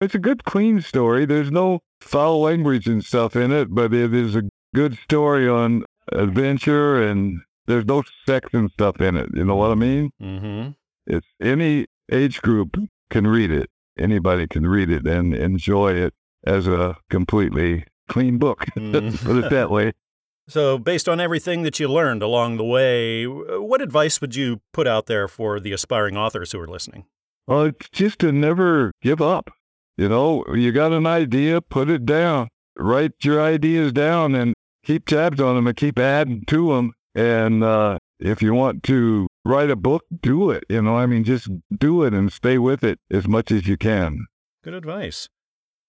[0.00, 1.24] it's a good, clean story.
[1.24, 4.42] There's no foul language and stuff in it, but it is a
[4.74, 9.30] good story on adventure and there's no sex and stuff in it.
[9.32, 10.10] You know what I mean?
[10.20, 10.72] Mm-hmm.
[11.06, 12.76] It's any age group
[13.08, 13.70] can read it.
[13.98, 16.14] Anybody can read it and enjoy it
[16.46, 18.64] as a completely clean book.
[18.76, 19.24] Mm.
[19.24, 19.92] Put it that way.
[20.46, 24.86] So, based on everything that you learned along the way, what advice would you put
[24.86, 27.06] out there for the aspiring authors who are listening?
[27.46, 29.50] Well, it's just to never give up.
[29.96, 32.48] You know, you got an idea, put it down.
[32.76, 34.52] Write your ideas down and
[34.84, 36.92] keep tabs on them and keep adding to them.
[37.14, 40.64] And uh, if you want to write a book, do it.
[40.68, 43.76] You know, I mean, just do it and stay with it as much as you
[43.76, 44.26] can.
[44.62, 45.28] Good advice.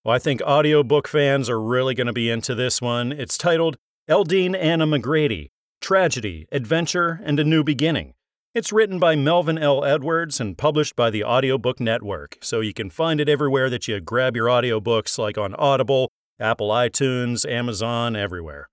[0.04, 3.12] Well, I think audiobook fans are really going to be into this one.
[3.12, 5.50] It's titled Eldine Anna McGrady
[5.82, 8.13] Tragedy, Adventure, and a New Beginning.
[8.54, 9.84] It's written by Melvin L.
[9.84, 14.00] Edwards and published by the Audiobook Network, so you can find it everywhere that you
[14.00, 18.70] grab your audiobooks, like on Audible, Apple iTunes, Amazon, everywhere.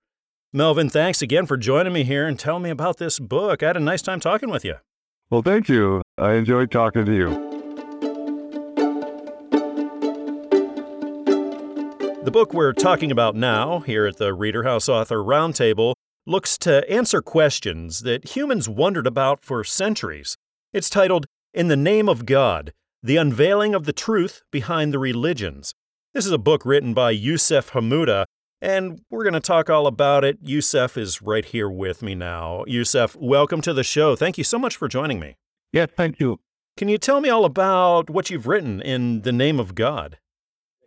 [0.55, 3.63] Melvin, thanks again for joining me here and telling me about this book.
[3.63, 4.75] I had a nice time talking with you.
[5.31, 6.03] Well, thank you.
[6.19, 7.29] I enjoyed talking to you.
[12.23, 15.95] The book we're talking about now, here at the Reader House Author Roundtable,
[16.27, 20.37] looks to answer questions that humans wondered about for centuries.
[20.71, 25.73] It's titled In the Name of God The Unveiling of the Truth Behind the Religions.
[26.13, 28.25] This is a book written by Yousef Hamouda,
[28.63, 30.41] and we're going to talk all about it.
[30.41, 32.63] Yousef is right here with me now.
[32.65, 34.15] Yousef, welcome to the show.
[34.15, 35.35] Thank you so much for joining me.
[35.73, 36.39] Yeah, thank you.
[36.77, 40.17] Can you tell me all about what you've written in the name of God?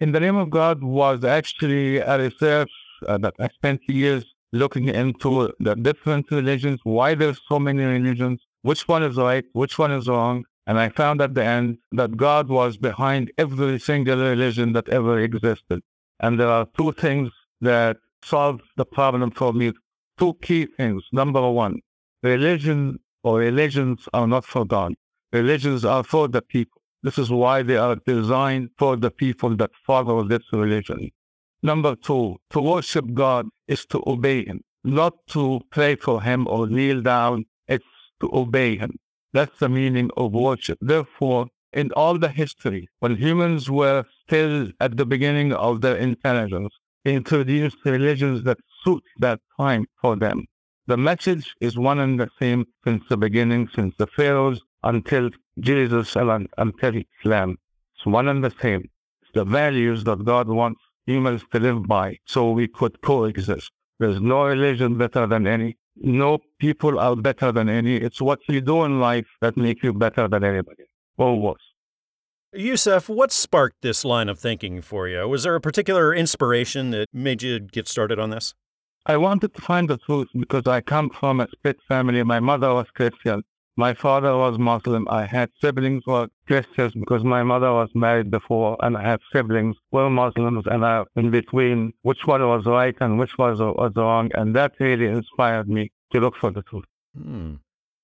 [0.01, 2.71] In the name of God was actually a research
[3.07, 8.41] uh, that I spent years looking into the different religions, why there's so many religions,
[8.63, 10.45] which one is right, which one is wrong.
[10.67, 15.21] And I found at the end that God was behind every single religion that ever
[15.21, 15.83] existed.
[16.21, 19.73] And there are two things that solve the problem for me.
[20.19, 21.05] Two key things.
[21.13, 21.81] Number one,
[22.23, 24.95] religion or religions are not for God.
[25.33, 26.81] Religions are for the people.
[27.03, 31.11] This is why they are designed for the people that follow this religion.
[31.63, 36.69] Number two, to worship God is to obey Him, not to pray for Him or
[36.69, 37.45] kneel down.
[37.69, 37.85] It's
[38.21, 38.99] to obey Him.
[39.33, 40.79] That's the meaning of worship.
[40.81, 46.73] Therefore, in all the history, when humans were still at the beginning of their intelligence,
[47.15, 50.45] introduced religions that suit that time for them.
[50.87, 56.17] The message is one and the same since the beginning, since the pharaohs until Jesus
[56.17, 57.57] and until Islam.
[57.97, 58.89] It's one and the same.
[59.23, 63.71] It's the values that God wants humans to live by so we could coexist.
[63.99, 65.77] There's no religion better than any.
[65.97, 67.97] No people are better than any.
[67.97, 70.85] It's what you do in life that makes you better than anybody
[71.17, 71.76] or worse.
[72.57, 75.29] Yousef, what sparked this line of thinking for you?
[75.29, 78.55] Was there a particular inspiration that made you get started on this?
[79.05, 82.23] I wanted to find the truth because I come from a split family.
[82.23, 83.43] My mother was Christian.
[83.77, 85.07] My father was Muslim.
[85.09, 89.21] I had siblings who were Christians because my mother was married before, and I have
[89.33, 93.61] siblings who were Muslims, and I in between which one was right and which was,
[93.61, 94.31] was wrong.
[94.35, 96.87] And that really inspired me to look for the truth.
[97.15, 97.57] Hmm.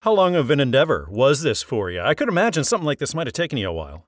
[0.03, 2.01] How long of an endeavor was this for you?
[2.01, 4.07] I could imagine something like this might have taken you a while.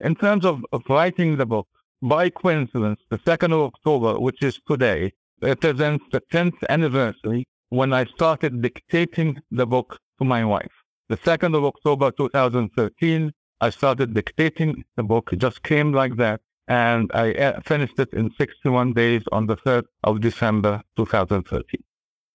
[0.00, 1.66] In terms of, of writing the book,
[2.00, 8.04] by coincidence, the 2nd of October, which is today, represents the 10th anniversary when I
[8.04, 10.70] started dictating the book to my wife.
[11.08, 15.32] The 2nd of October 2013, I started dictating the book.
[15.32, 16.40] It just came like that.
[16.68, 21.82] And I uh, finished it in 61 days on the 3rd of December 2013.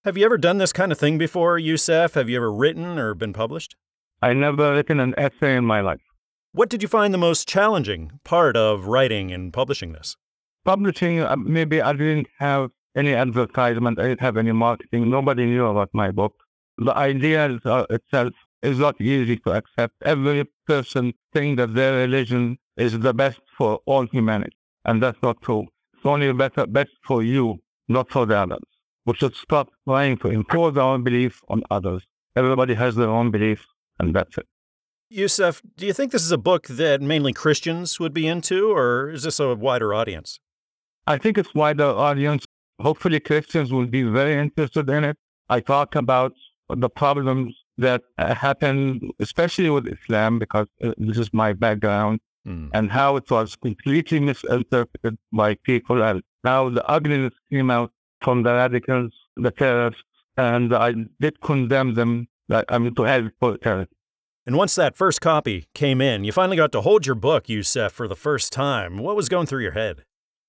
[0.04, 2.14] Have you ever done this kind of thing before, Yousef?
[2.14, 3.76] Have you ever written or been published?
[4.20, 6.00] I never written an essay in my life.
[6.54, 10.16] What did you find the most challenging part of writing and publishing this?
[10.64, 15.10] Publishing, uh, maybe I didn't have any advertisement, I didn't have any marketing.
[15.10, 16.32] Nobody knew about my book.
[16.78, 19.94] The idea uh, itself is not easy to accept.
[20.04, 25.42] Every person thinks that their religion is the best for all humanity, and that's not
[25.42, 25.66] true.
[25.94, 28.62] It's only better, best for you, not for the others.
[29.06, 32.06] We should stop trying to impose our belief on others.
[32.36, 33.66] Everybody has their own belief,
[33.98, 34.46] and that's it.
[35.12, 39.10] Yousef, do you think this is a book that mainly Christians would be into, or
[39.10, 40.40] is this a wider audience?
[41.06, 42.46] I think it's wider audience.
[42.80, 45.16] Hopefully, Christians will be very interested in it.
[45.48, 46.32] I talk about
[46.68, 52.70] the problems that happen, especially with Islam, because uh, this is my background, mm.
[52.72, 58.42] and how it was completely misinterpreted by people, and how the ugliness came out from
[58.42, 60.02] the radicals, the terrorists,
[60.36, 62.26] and I did condemn them.
[62.50, 63.94] I mean, to hell for terrorists.
[64.46, 67.92] And once that first copy came in, you finally got to hold your book, Yousef,
[67.92, 68.98] for the first time.
[68.98, 70.04] What was going through your head?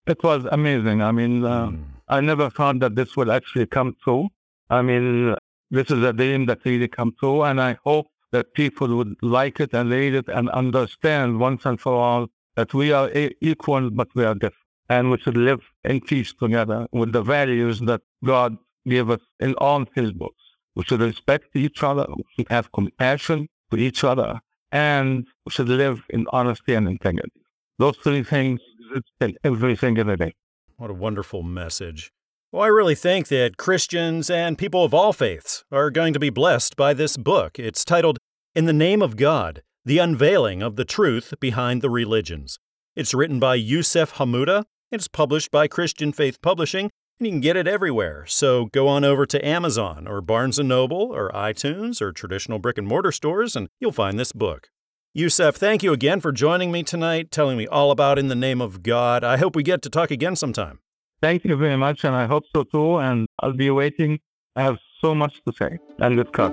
[0.05, 1.01] It was amazing.
[1.01, 1.85] I mean, uh, mm.
[2.09, 4.27] I never thought that this would actually come true.
[4.69, 5.35] I mean,
[5.71, 9.61] this is a dream that really come true, and I hope that people would like
[9.61, 14.09] it and read it and understand once and for all that we are equal, but
[14.13, 14.55] we are different.
[14.89, 19.53] And we should live in peace together with the values that God gave us in
[19.55, 20.43] all his books.
[20.75, 22.05] We should respect each other.
[22.09, 24.39] We should have compassion to each other,
[24.71, 27.41] and should live in honesty and integrity.
[27.77, 28.61] Those three things
[28.95, 30.33] exist every single day.
[30.77, 32.11] What a wonderful message.
[32.51, 36.29] Well, I really think that Christians and people of all faiths are going to be
[36.29, 37.59] blessed by this book.
[37.59, 38.17] It's titled
[38.53, 42.59] In the Name of God The Unveiling of the Truth Behind the Religions.
[42.95, 44.63] It's written by Yousef Hamuda.
[44.89, 48.25] It's published by Christian Faith Publishing, and you can get it everywhere.
[48.27, 52.77] So go on over to Amazon or Barnes & Noble or iTunes or traditional brick
[52.77, 54.69] and mortar stores and you'll find this book.
[55.17, 58.59] Yousef, thank you again for joining me tonight, telling me all about In the Name
[58.59, 59.23] of God.
[59.23, 60.79] I hope we get to talk again sometime.
[61.21, 62.97] Thank you very much, and I hope so too.
[62.97, 64.19] And I'll be waiting.
[64.57, 66.51] I have so much to say and discuss.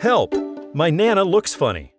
[0.00, 0.32] Help!
[0.72, 1.92] My Nana Looks Funny.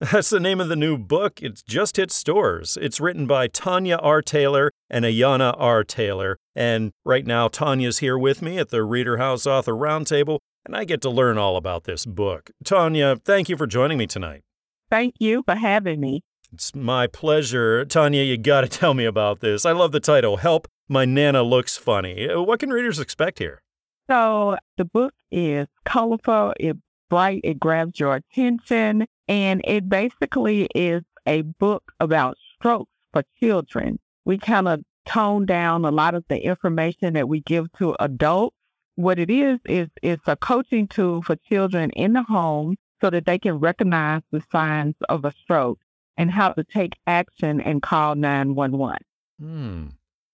[0.12, 1.42] That's the name of the new book.
[1.42, 2.78] It's just hit stores.
[2.80, 4.22] It's written by Tanya R.
[4.22, 5.84] Taylor and Ayana R.
[5.84, 6.38] Taylor.
[6.56, 10.84] And right now, Tanya's here with me at the Reader House Author Roundtable, and I
[10.84, 12.50] get to learn all about this book.
[12.64, 14.40] Tanya, thank you for joining me tonight.
[14.88, 16.22] Thank you for having me.
[16.50, 17.84] It's my pleasure.
[17.84, 19.66] Tanya, you got to tell me about this.
[19.66, 22.26] I love the title Help, My Nana Looks Funny.
[22.26, 23.60] What can readers expect here?
[24.08, 26.80] So, the book is colorful, it's
[27.10, 34.00] bright, it grabs your attention, and it basically is a book about strokes for children.
[34.24, 38.56] We kind of tone down a lot of the information that we give to adults.
[38.96, 43.24] What it is, is it's a coaching tool for children in the home so that
[43.24, 45.78] they can recognize the signs of a stroke
[46.16, 48.98] and how to take action and call 911.
[49.40, 49.86] Hmm.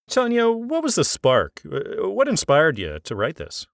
[0.09, 1.61] What was the spark?
[1.71, 3.67] Uh, what inspired you to write this?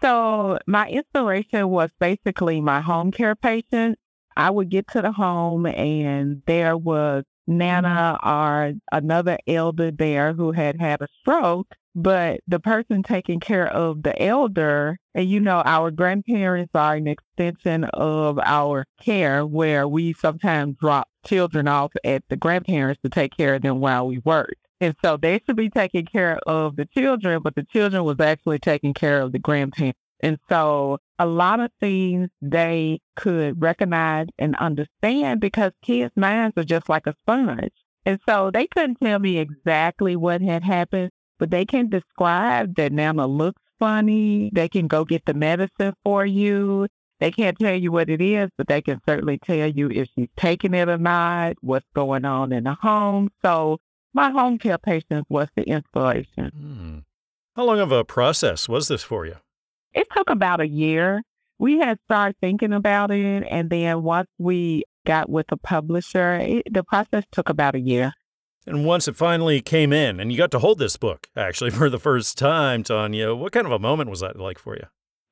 [0.00, 3.98] So, my inspiration was basically my home care patient.
[4.36, 8.28] I would get to the home and there was Nana mm-hmm.
[8.28, 14.02] or another elder there who had had a stroke, but the person taking care of
[14.02, 20.12] the elder, and you know, our grandparents are an extension of our care where we
[20.14, 24.56] sometimes drop children off at the grandparents to take care of them while we work.
[24.80, 28.58] And so they should be taking care of the children, but the children was actually
[28.58, 29.98] taking care of the grandparents.
[30.22, 36.64] And so a lot of things they could recognize and understand because kids' minds are
[36.64, 37.72] just like a sponge.
[38.06, 42.92] And so they couldn't tell me exactly what had happened, but they can describe that
[42.92, 44.50] Nana looks funny.
[44.52, 46.86] They can go get the medicine for you.
[47.18, 50.28] They can't tell you what it is, but they can certainly tell you if she's
[50.36, 53.30] taking it or not, what's going on in the home.
[53.42, 53.78] So
[54.12, 56.50] my home care patients was the inspiration.
[56.56, 56.98] Hmm.
[57.54, 59.36] How long of a process was this for you?
[59.94, 61.22] It took about a year.
[61.58, 66.66] We had started thinking about it, and then once we got with the publisher, it,
[66.70, 68.12] the process took about a year.
[68.66, 71.90] And once it finally came in and you got to hold this book, actually, for
[71.90, 74.84] the first time, Tanya, what kind of a moment was that like for you?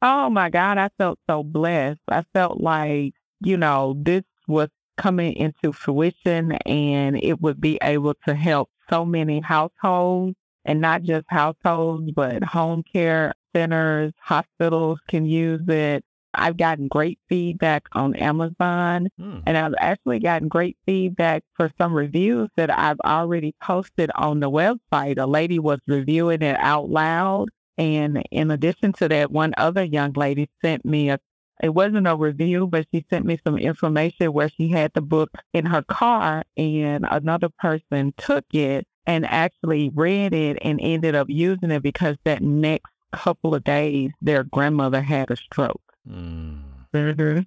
[0.02, 2.00] Oh my God, I felt so blessed.
[2.08, 8.14] I felt like, you know, this was coming into fruition and it would be able
[8.26, 15.24] to help so many households and not just households, but home care centers, hospitals can
[15.24, 16.04] use it.
[16.32, 19.38] I've gotten great feedback on Amazon Hmm.
[19.46, 24.50] and I've actually gotten great feedback for some reviews that I've already posted on the
[24.50, 25.18] website.
[25.18, 27.48] A lady was reviewing it out loud.
[27.78, 31.18] And in addition to that, one other young lady sent me a,
[31.62, 35.30] it wasn't a review, but she sent me some information where she had the book
[35.52, 41.28] in her car and another person took it and actually read it and ended up
[41.28, 45.80] using it because that next couple of days, their grandmother had a stroke.
[46.08, 47.40] Mm-hmm.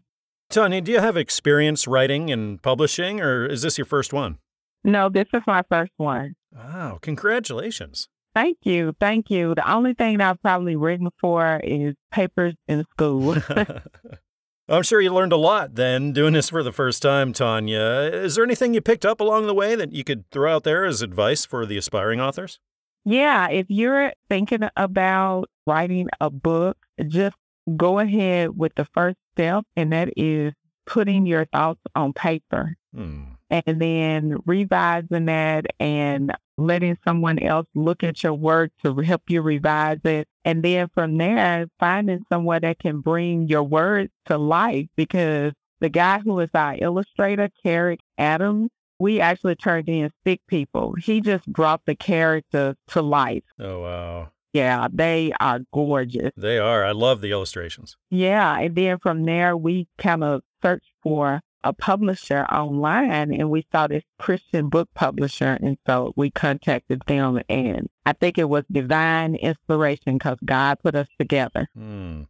[0.49, 4.37] Tanya, do you have experience writing and publishing, or is this your first one?
[4.83, 6.35] No, this is my first one.
[6.53, 8.07] Wow, congratulations.
[8.35, 8.95] Thank you.
[8.99, 9.53] Thank you.
[9.55, 13.35] The only thing I've probably written for is papers in school.
[14.69, 18.09] I'm sure you learned a lot then doing this for the first time, Tanya.
[18.13, 20.85] Is there anything you picked up along the way that you could throw out there
[20.85, 22.59] as advice for the aspiring authors?
[23.05, 26.77] yeah, if you're thinking about writing a book,
[27.09, 27.35] just
[27.75, 30.53] go ahead with the first step, and that is
[30.85, 33.23] putting your thoughts on paper Hmm.
[33.49, 39.41] and then revising that and letting someone else look at your work to help you
[39.41, 40.27] revise it.
[40.45, 45.89] And then from there, finding someone that can bring your words to life because the
[45.89, 48.69] guy who is our illustrator, Carrick Adams,
[48.99, 50.95] we actually turned in sick people.
[51.01, 53.43] He just brought the characters to life.
[53.59, 54.29] Oh, wow.
[54.53, 56.31] Yeah, they are gorgeous.
[56.37, 56.85] They are.
[56.85, 57.97] I love the illustrations.
[58.11, 58.59] Yeah.
[58.59, 63.87] And then from there, we kind of searched for a publisher online and we saw
[63.87, 65.57] this Christian book publisher.
[65.61, 67.41] And so we contacted them.
[67.49, 71.67] And I think it was divine inspiration because God put us together.
[71.75, 72.23] Hmm.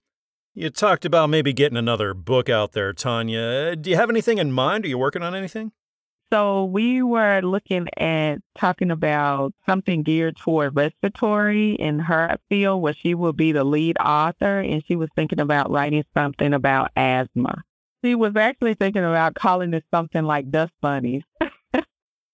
[0.55, 3.75] You talked about maybe getting another book out there, Tanya.
[3.75, 4.85] Do you have anything in mind?
[4.85, 5.71] Are you working on anything?
[6.31, 12.95] So we were looking at talking about something geared toward respiratory in her field where
[12.95, 17.63] she will be the lead author and she was thinking about writing something about asthma.
[18.03, 21.23] She was actually thinking about calling it something like dust bunnies.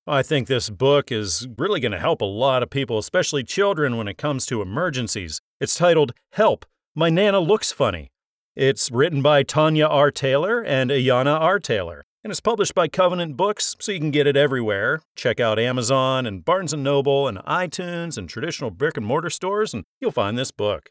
[0.08, 3.96] I think this book is really going to help a lot of people, especially children,
[3.96, 5.40] when it comes to emergencies.
[5.60, 6.66] It's titled Help,
[6.96, 8.10] My Nana Looks Funny.
[8.56, 10.10] It's written by Tanya R.
[10.10, 11.60] Taylor and Ayana R.
[11.60, 15.02] Taylor, and it's published by Covenant Books, so you can get it everywhere.
[15.16, 19.76] Check out Amazon and Barnes & Noble and iTunes and traditional brick and mortar stores,
[19.76, 20.90] and you'll find this book.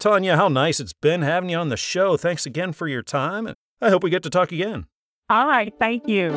[0.00, 2.16] Tanya, how nice it's been having you on the show.
[2.16, 3.54] Thanks again for your time.
[3.80, 4.86] I hope we get to talk again.
[5.28, 5.72] All right.
[5.78, 6.30] Thank you.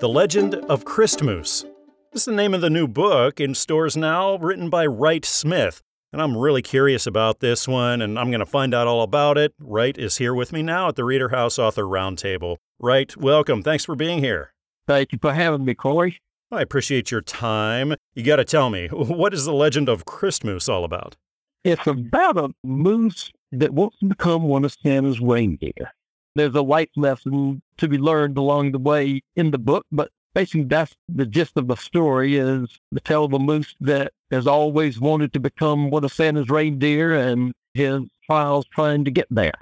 [0.00, 1.64] The Legend of Christmas.
[2.12, 5.80] This is the name of the new book in stores now, written by Wright Smith.
[6.12, 9.38] And I'm really curious about this one, and I'm going to find out all about
[9.38, 9.54] it.
[9.58, 12.56] Wright is here with me now at the Reader House Author Roundtable.
[12.78, 13.62] Wright, welcome.
[13.62, 14.52] Thanks for being here.
[14.86, 16.18] Thank you for having me, Corey.
[16.50, 17.94] I appreciate your time.
[18.14, 21.16] You got to tell me, what is the legend of Christmas all about?
[21.64, 25.92] It's about a moose that wants to become one of Santa's reindeer.
[26.34, 30.64] There's a life lesson to be learned along the way in the book, but basically
[30.64, 35.00] that's the gist of the story is the tale of a moose that has always
[35.00, 39.54] wanted to become one of Santa's reindeer and his trials trying to get there.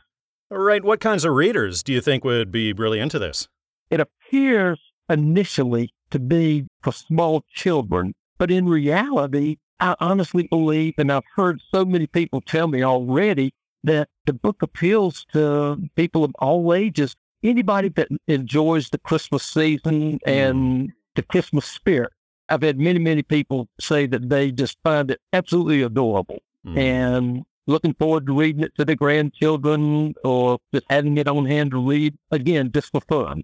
[0.50, 3.48] All right, what kinds of readers do you think would be really into this?
[3.90, 11.10] It appears initially to be for small children, but in reality, I honestly believe, and
[11.10, 13.52] I've heard so many people tell me already,
[13.82, 20.20] that the book appeals to people of all ages, anybody that enjoys the Christmas season
[20.24, 22.12] and the Christmas spirit.
[22.48, 26.78] I've had many, many people say that they just find it absolutely adorable Mm.
[26.78, 31.72] and looking forward to reading it to their grandchildren or just having it on hand
[31.72, 33.42] to read again, just for fun.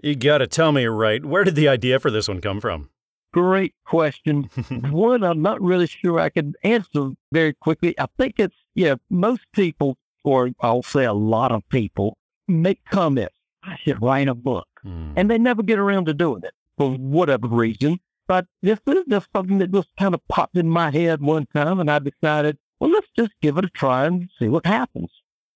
[0.00, 1.24] You got to tell me, Wright.
[1.24, 2.88] where did the idea for this one come from?
[3.32, 4.44] Great question.
[4.90, 7.98] One, I'm not really sure I can answer very quickly.
[7.98, 13.34] I think it's, yeah, most people, or I'll say a lot of people, make comments.
[13.64, 14.66] I should write a book.
[14.82, 15.12] Hmm.
[15.16, 18.00] And they never get around to doing it for whatever reason.
[18.28, 21.80] But this is just something that just kind of popped in my head one time,
[21.80, 25.10] and I decided, well, let's just give it a try and see what happens.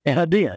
[0.05, 0.57] And I did.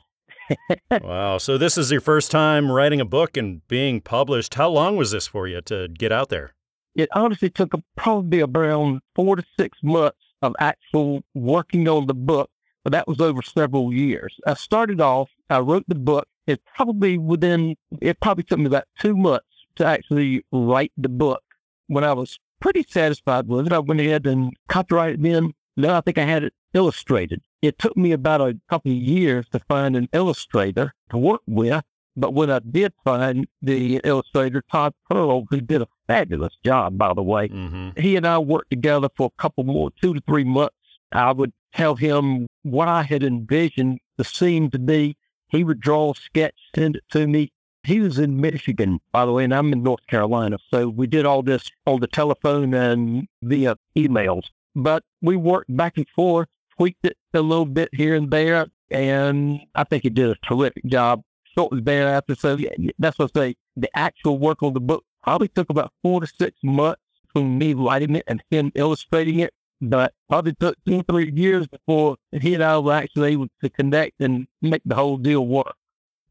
[1.01, 1.37] wow.
[1.37, 4.55] So, this is your first time writing a book and being published.
[4.55, 6.53] How long was this for you to get out there?
[6.99, 12.13] It honestly took a, probably around four to six months of actual working on the
[12.13, 12.49] book,
[12.83, 14.35] but that was over several years.
[14.45, 16.27] I started off, I wrote the book.
[16.45, 19.45] It probably within, it probably took me about two months
[19.75, 21.43] to actually write the book.
[21.87, 25.53] When I was pretty satisfied with it, I went ahead and copyrighted it in.
[25.77, 27.41] Now I think I had it illustrated.
[27.61, 31.81] It took me about a couple of years to find an illustrator to work with.
[32.17, 37.13] But when I did find the illustrator, Todd Pearl, who did a fabulous job, by
[37.13, 40.43] the way, hmm he and I worked together for a couple more, two to three
[40.43, 40.75] months.
[41.11, 45.15] I would tell him what I had envisioned the scene to be.
[45.49, 47.51] He would draw a sketch, send it to me.
[47.83, 50.57] He was in Michigan, by the way, and I'm in North Carolina.
[50.71, 54.43] So we did all this on the telephone and via emails.
[54.75, 56.47] But we worked back and forth,
[56.77, 58.67] tweaked it a little bit here and there.
[58.91, 61.23] And I think he did a terrific job.
[61.57, 62.57] Shortly thereafter, so
[62.99, 63.55] that's what I say.
[63.75, 67.73] The actual work on the book probably took about four to six months between me
[67.73, 69.53] writing it and him illustrating it.
[69.81, 73.69] But probably took two or three years before he and I were actually able to
[73.69, 75.75] connect and make the whole deal work.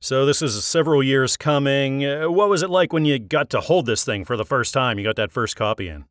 [0.00, 2.04] So, this is several years coming.
[2.04, 4.72] Uh, what was it like when you got to hold this thing for the first
[4.72, 4.98] time?
[4.98, 6.04] You got that first copy in?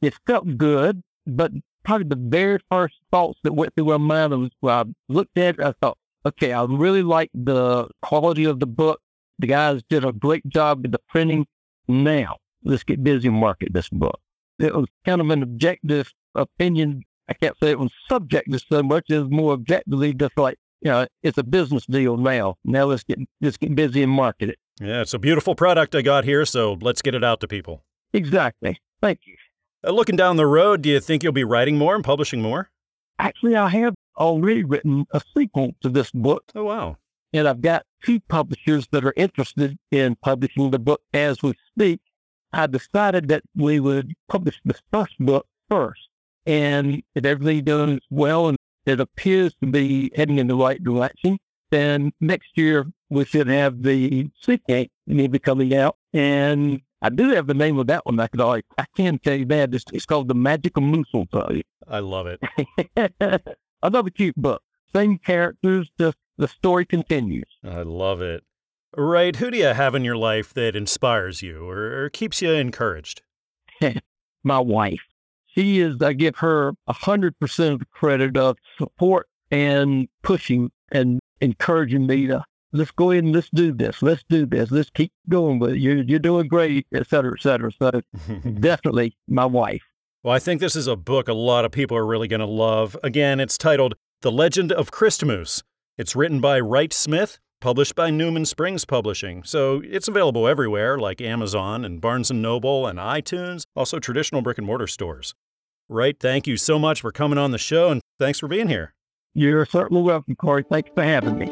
[0.00, 1.52] It felt good, but
[1.84, 5.58] probably the very first thoughts that went through my mind was when I looked at
[5.58, 9.00] it, I thought, okay, I really like the quality of the book.
[9.38, 11.46] The guys did a great job with the printing.
[11.88, 14.20] Now, let's get busy and market this book.
[14.58, 17.02] It was kind of an objective opinion.
[17.28, 21.06] I can't say it was subjective so much as more objectively just like, you know,
[21.22, 22.56] it's a business deal now.
[22.64, 24.58] Now let's get let's get busy and market it.
[24.80, 27.84] Yeah, it's a beautiful product I got here, so let's get it out to people.
[28.12, 28.78] Exactly.
[29.00, 29.36] Thank you.
[29.86, 32.70] Uh, looking down the road, do you think you'll be writing more and publishing more?
[33.18, 36.96] Actually, I have already written a sequel to this book, Oh, wow.
[37.34, 42.00] And I've got two publishers that are interested in publishing the book as we speak.
[42.52, 46.08] I decided that we would publish the first book first.
[46.46, 48.56] And if everything goes well and
[48.86, 51.38] it appears to be heading in the right direction,
[51.70, 55.96] then next year we should have the sequel maybe coming out.
[56.12, 58.20] And I do have the name of that one.
[58.20, 59.74] I could always, I can tell you that.
[59.74, 61.26] It's, it's called The Magical will.
[61.88, 63.56] I love it.
[63.82, 64.62] Another cute book.
[64.94, 67.48] Same characters, just the story continues.
[67.62, 68.44] I love it.
[68.96, 72.52] Wright, who do you have in your life that inspires you or, or keeps you
[72.52, 73.22] encouraged?
[74.44, 75.00] My wife.
[75.46, 80.70] She is, I give her a hundred percent of the credit of support and pushing
[80.90, 84.02] and encouraging me to let's go ahead and let's do this.
[84.02, 84.70] Let's do this.
[84.70, 85.78] Let's keep going with it.
[85.78, 87.70] You're, you're doing great, et cetera, et cetera.
[87.72, 88.02] So
[88.60, 89.82] definitely my wife.
[90.22, 92.46] well, I think this is a book a lot of people are really going to
[92.46, 92.96] love.
[93.02, 95.62] Again, it's titled The Legend of Christmas.
[95.96, 99.44] It's written by Wright Smith, published by Newman Springs Publishing.
[99.44, 104.58] So it's available everywhere like Amazon and Barnes & Noble and iTunes, also traditional brick
[104.58, 105.36] and mortar stores.
[105.88, 108.92] Wright, thank you so much for coming on the show and thanks for being here.
[109.34, 110.64] You're certainly welcome, Corey.
[110.68, 111.46] Thanks for having me.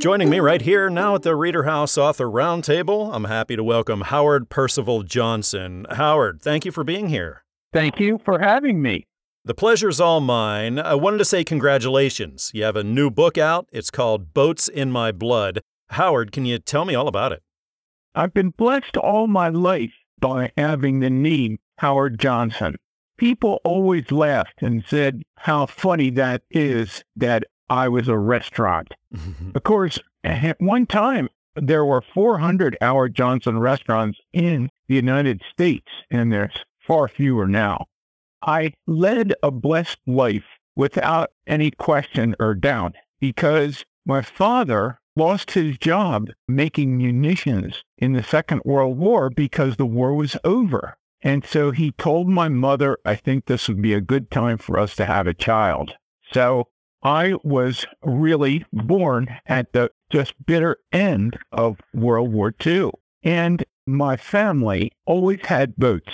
[0.00, 4.00] Joining me right here now at the Reader House Author Roundtable, I'm happy to welcome
[4.00, 5.86] Howard Percival Johnson.
[5.90, 7.44] Howard, thank you for being here.
[7.72, 9.06] Thank you for having me.
[9.46, 10.80] The pleasure's all mine.
[10.80, 12.50] I wanted to say congratulations.
[12.52, 13.68] You have a new book out.
[13.70, 15.60] It's called Boats in My Blood.
[15.90, 17.44] Howard, can you tell me all about it?
[18.12, 22.74] I've been blessed all my life by having the name Howard Johnson.
[23.18, 28.94] People always laughed and said how funny that is that I was a restaurant.
[29.54, 35.86] of course, at one time, there were 400 Howard Johnson restaurants in the United States,
[36.10, 37.86] and there's far fewer now.
[38.46, 40.44] I led a blessed life
[40.76, 48.22] without any question or doubt because my father lost his job making munitions in the
[48.22, 50.96] Second World War because the war was over.
[51.22, 54.78] And so he told my mother, I think this would be a good time for
[54.78, 55.94] us to have a child.
[56.32, 56.68] So
[57.02, 62.90] I was really born at the just bitter end of World War II.
[63.24, 66.12] And my family always had boats.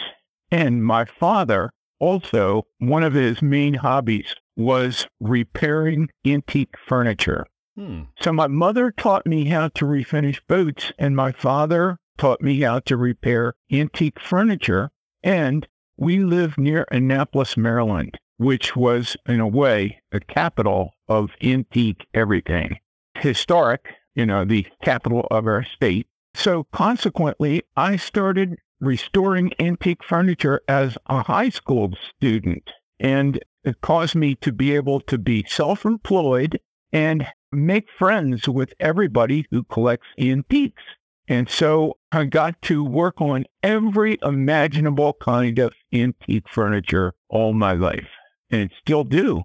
[0.50, 1.72] And my father
[2.02, 7.46] also, one of his main hobbies was repairing antique furniture.
[7.76, 8.02] Hmm.
[8.20, 12.80] So my mother taught me how to refinish boots, and my father taught me how
[12.80, 14.90] to repair antique furniture.
[15.22, 22.06] And we lived near Annapolis, Maryland which was, in a way, the capital of antique
[22.12, 22.78] everything.
[23.18, 26.06] Historic, you know, the capital of our state.
[26.34, 32.68] So consequently, I started restoring antique furniture as a high school student.
[33.00, 36.60] And it caused me to be able to be self employed
[36.92, 40.82] and make friends with everybody who collects antiques.
[41.28, 47.72] And so I got to work on every imaginable kind of antique furniture all my
[47.72, 48.08] life
[48.50, 49.42] and still do.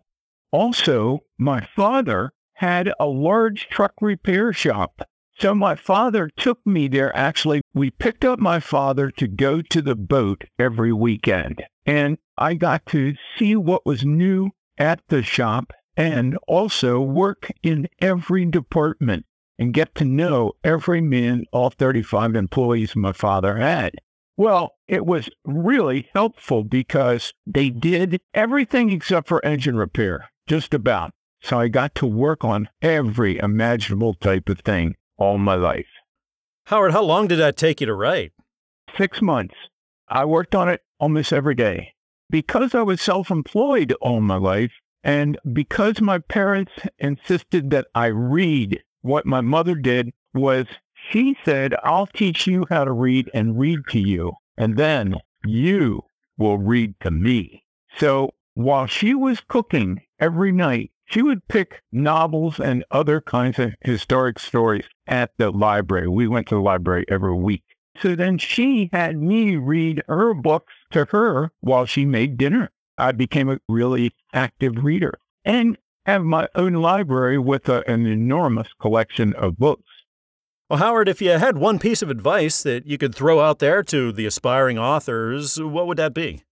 [0.52, 5.08] Also, my father had a large truck repair shop.
[5.40, 7.16] So my father took me there.
[7.16, 11.64] Actually, we picked up my father to go to the boat every weekend.
[11.86, 17.88] And I got to see what was new at the shop and also work in
[18.02, 19.26] every department
[19.60, 23.94] and get to know every man, all 35 employees my father had.
[24.38, 31.12] Well, it was really helpful because they did everything except for engine repair, just about.
[31.42, 35.88] So I got to work on every imaginable type of thing all my life.
[36.66, 38.34] Howard, how long did that take you to write?
[38.98, 39.56] Six months.
[40.10, 41.94] I worked on it almost every day.
[42.30, 48.08] Because I was self employed all my life, and because my parents insisted that I
[48.08, 50.68] read, what my mother did was
[51.10, 55.16] she said, I'll teach you how to read and read to you, and then
[55.46, 56.04] you
[56.38, 57.64] will read to me.
[57.98, 63.74] So while she was cooking every night, she would pick novels and other kinds of
[63.82, 66.08] historic stories at the library.
[66.08, 67.64] We went to the library every week.
[68.02, 72.72] So then she had me read her books to her while she made dinner.
[72.98, 78.68] I became a really active reader and have my own library with a, an enormous
[78.80, 79.84] collection of books.
[80.70, 83.82] Well, Howard, if you had one piece of advice that you could throw out there
[83.84, 86.44] to the aspiring authors, what would that be?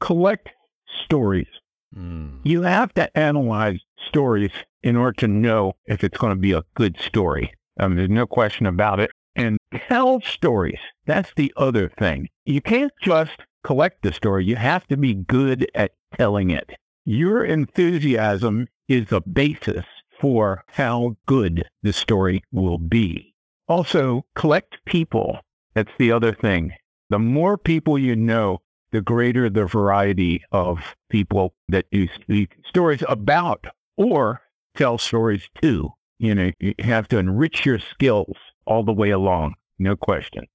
[0.00, 0.48] Collect
[1.04, 1.48] stories.
[1.94, 2.40] Mm.
[2.42, 6.64] You have to analyze stories in order to know if it's going to be a
[6.74, 7.52] good story.
[7.78, 9.10] Um, there's no question about it.
[9.36, 10.80] And tell stories.
[11.06, 12.28] That's the other thing.
[12.44, 14.44] You can't just collect the story.
[14.44, 16.70] You have to be good at telling it.
[17.04, 19.84] Your enthusiasm is the basis
[20.20, 23.34] for how good the story will be.
[23.68, 25.38] Also, collect people.
[25.74, 26.72] That's the other thing.
[27.08, 28.58] The more people you know,
[28.92, 33.66] the greater the variety of people that you speak stories about
[34.00, 34.40] or
[34.76, 35.90] tell stories too.
[36.18, 38.36] You know, you have to enrich your skills
[38.66, 40.46] all the way along, no question.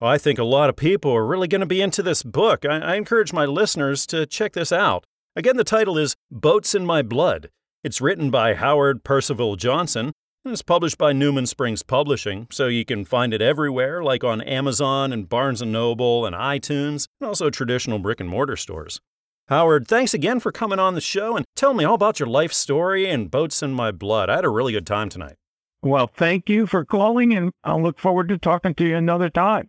[0.00, 2.64] Well, I think a lot of people are really going to be into this book.
[2.64, 5.04] I, I encourage my listeners to check this out.
[5.36, 7.50] Again, the title is Boats in My Blood.
[7.84, 10.12] It's written by Howard Percival Johnson
[10.44, 14.40] and it's published by Newman Springs Publishing, so you can find it everywhere, like on
[14.40, 19.00] Amazon and Barnes & Noble and iTunes, and also traditional brick and mortar stores.
[19.50, 22.52] Howard, thanks again for coming on the show and tell me all about your life
[22.52, 24.30] story and Boats in My Blood.
[24.30, 25.34] I had a really good time tonight.
[25.82, 29.68] Well, thank you for calling, and I'll look forward to talking to you another time.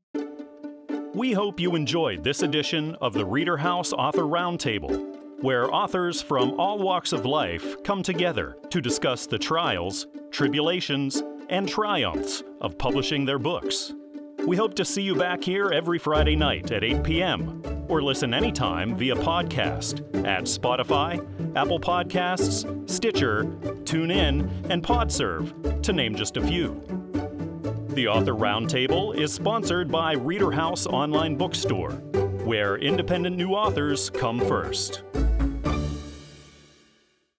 [1.15, 6.59] We hope you enjoyed this edition of the Reader House Author Roundtable where authors from
[6.59, 13.25] all walks of life come together to discuss the trials, tribulations, and triumphs of publishing
[13.25, 13.93] their books.
[14.45, 17.61] We hope to see you back here every Friday night at 8 p.m.
[17.87, 21.19] or listen anytime via podcast at Spotify,
[21.55, 23.43] Apple Podcasts, Stitcher,
[23.83, 26.81] TuneIn, and PodServe, to name just a few.
[27.89, 31.91] The Author Roundtable is sponsored by Reader House Online Bookstore,
[32.43, 35.03] where independent new authors come first.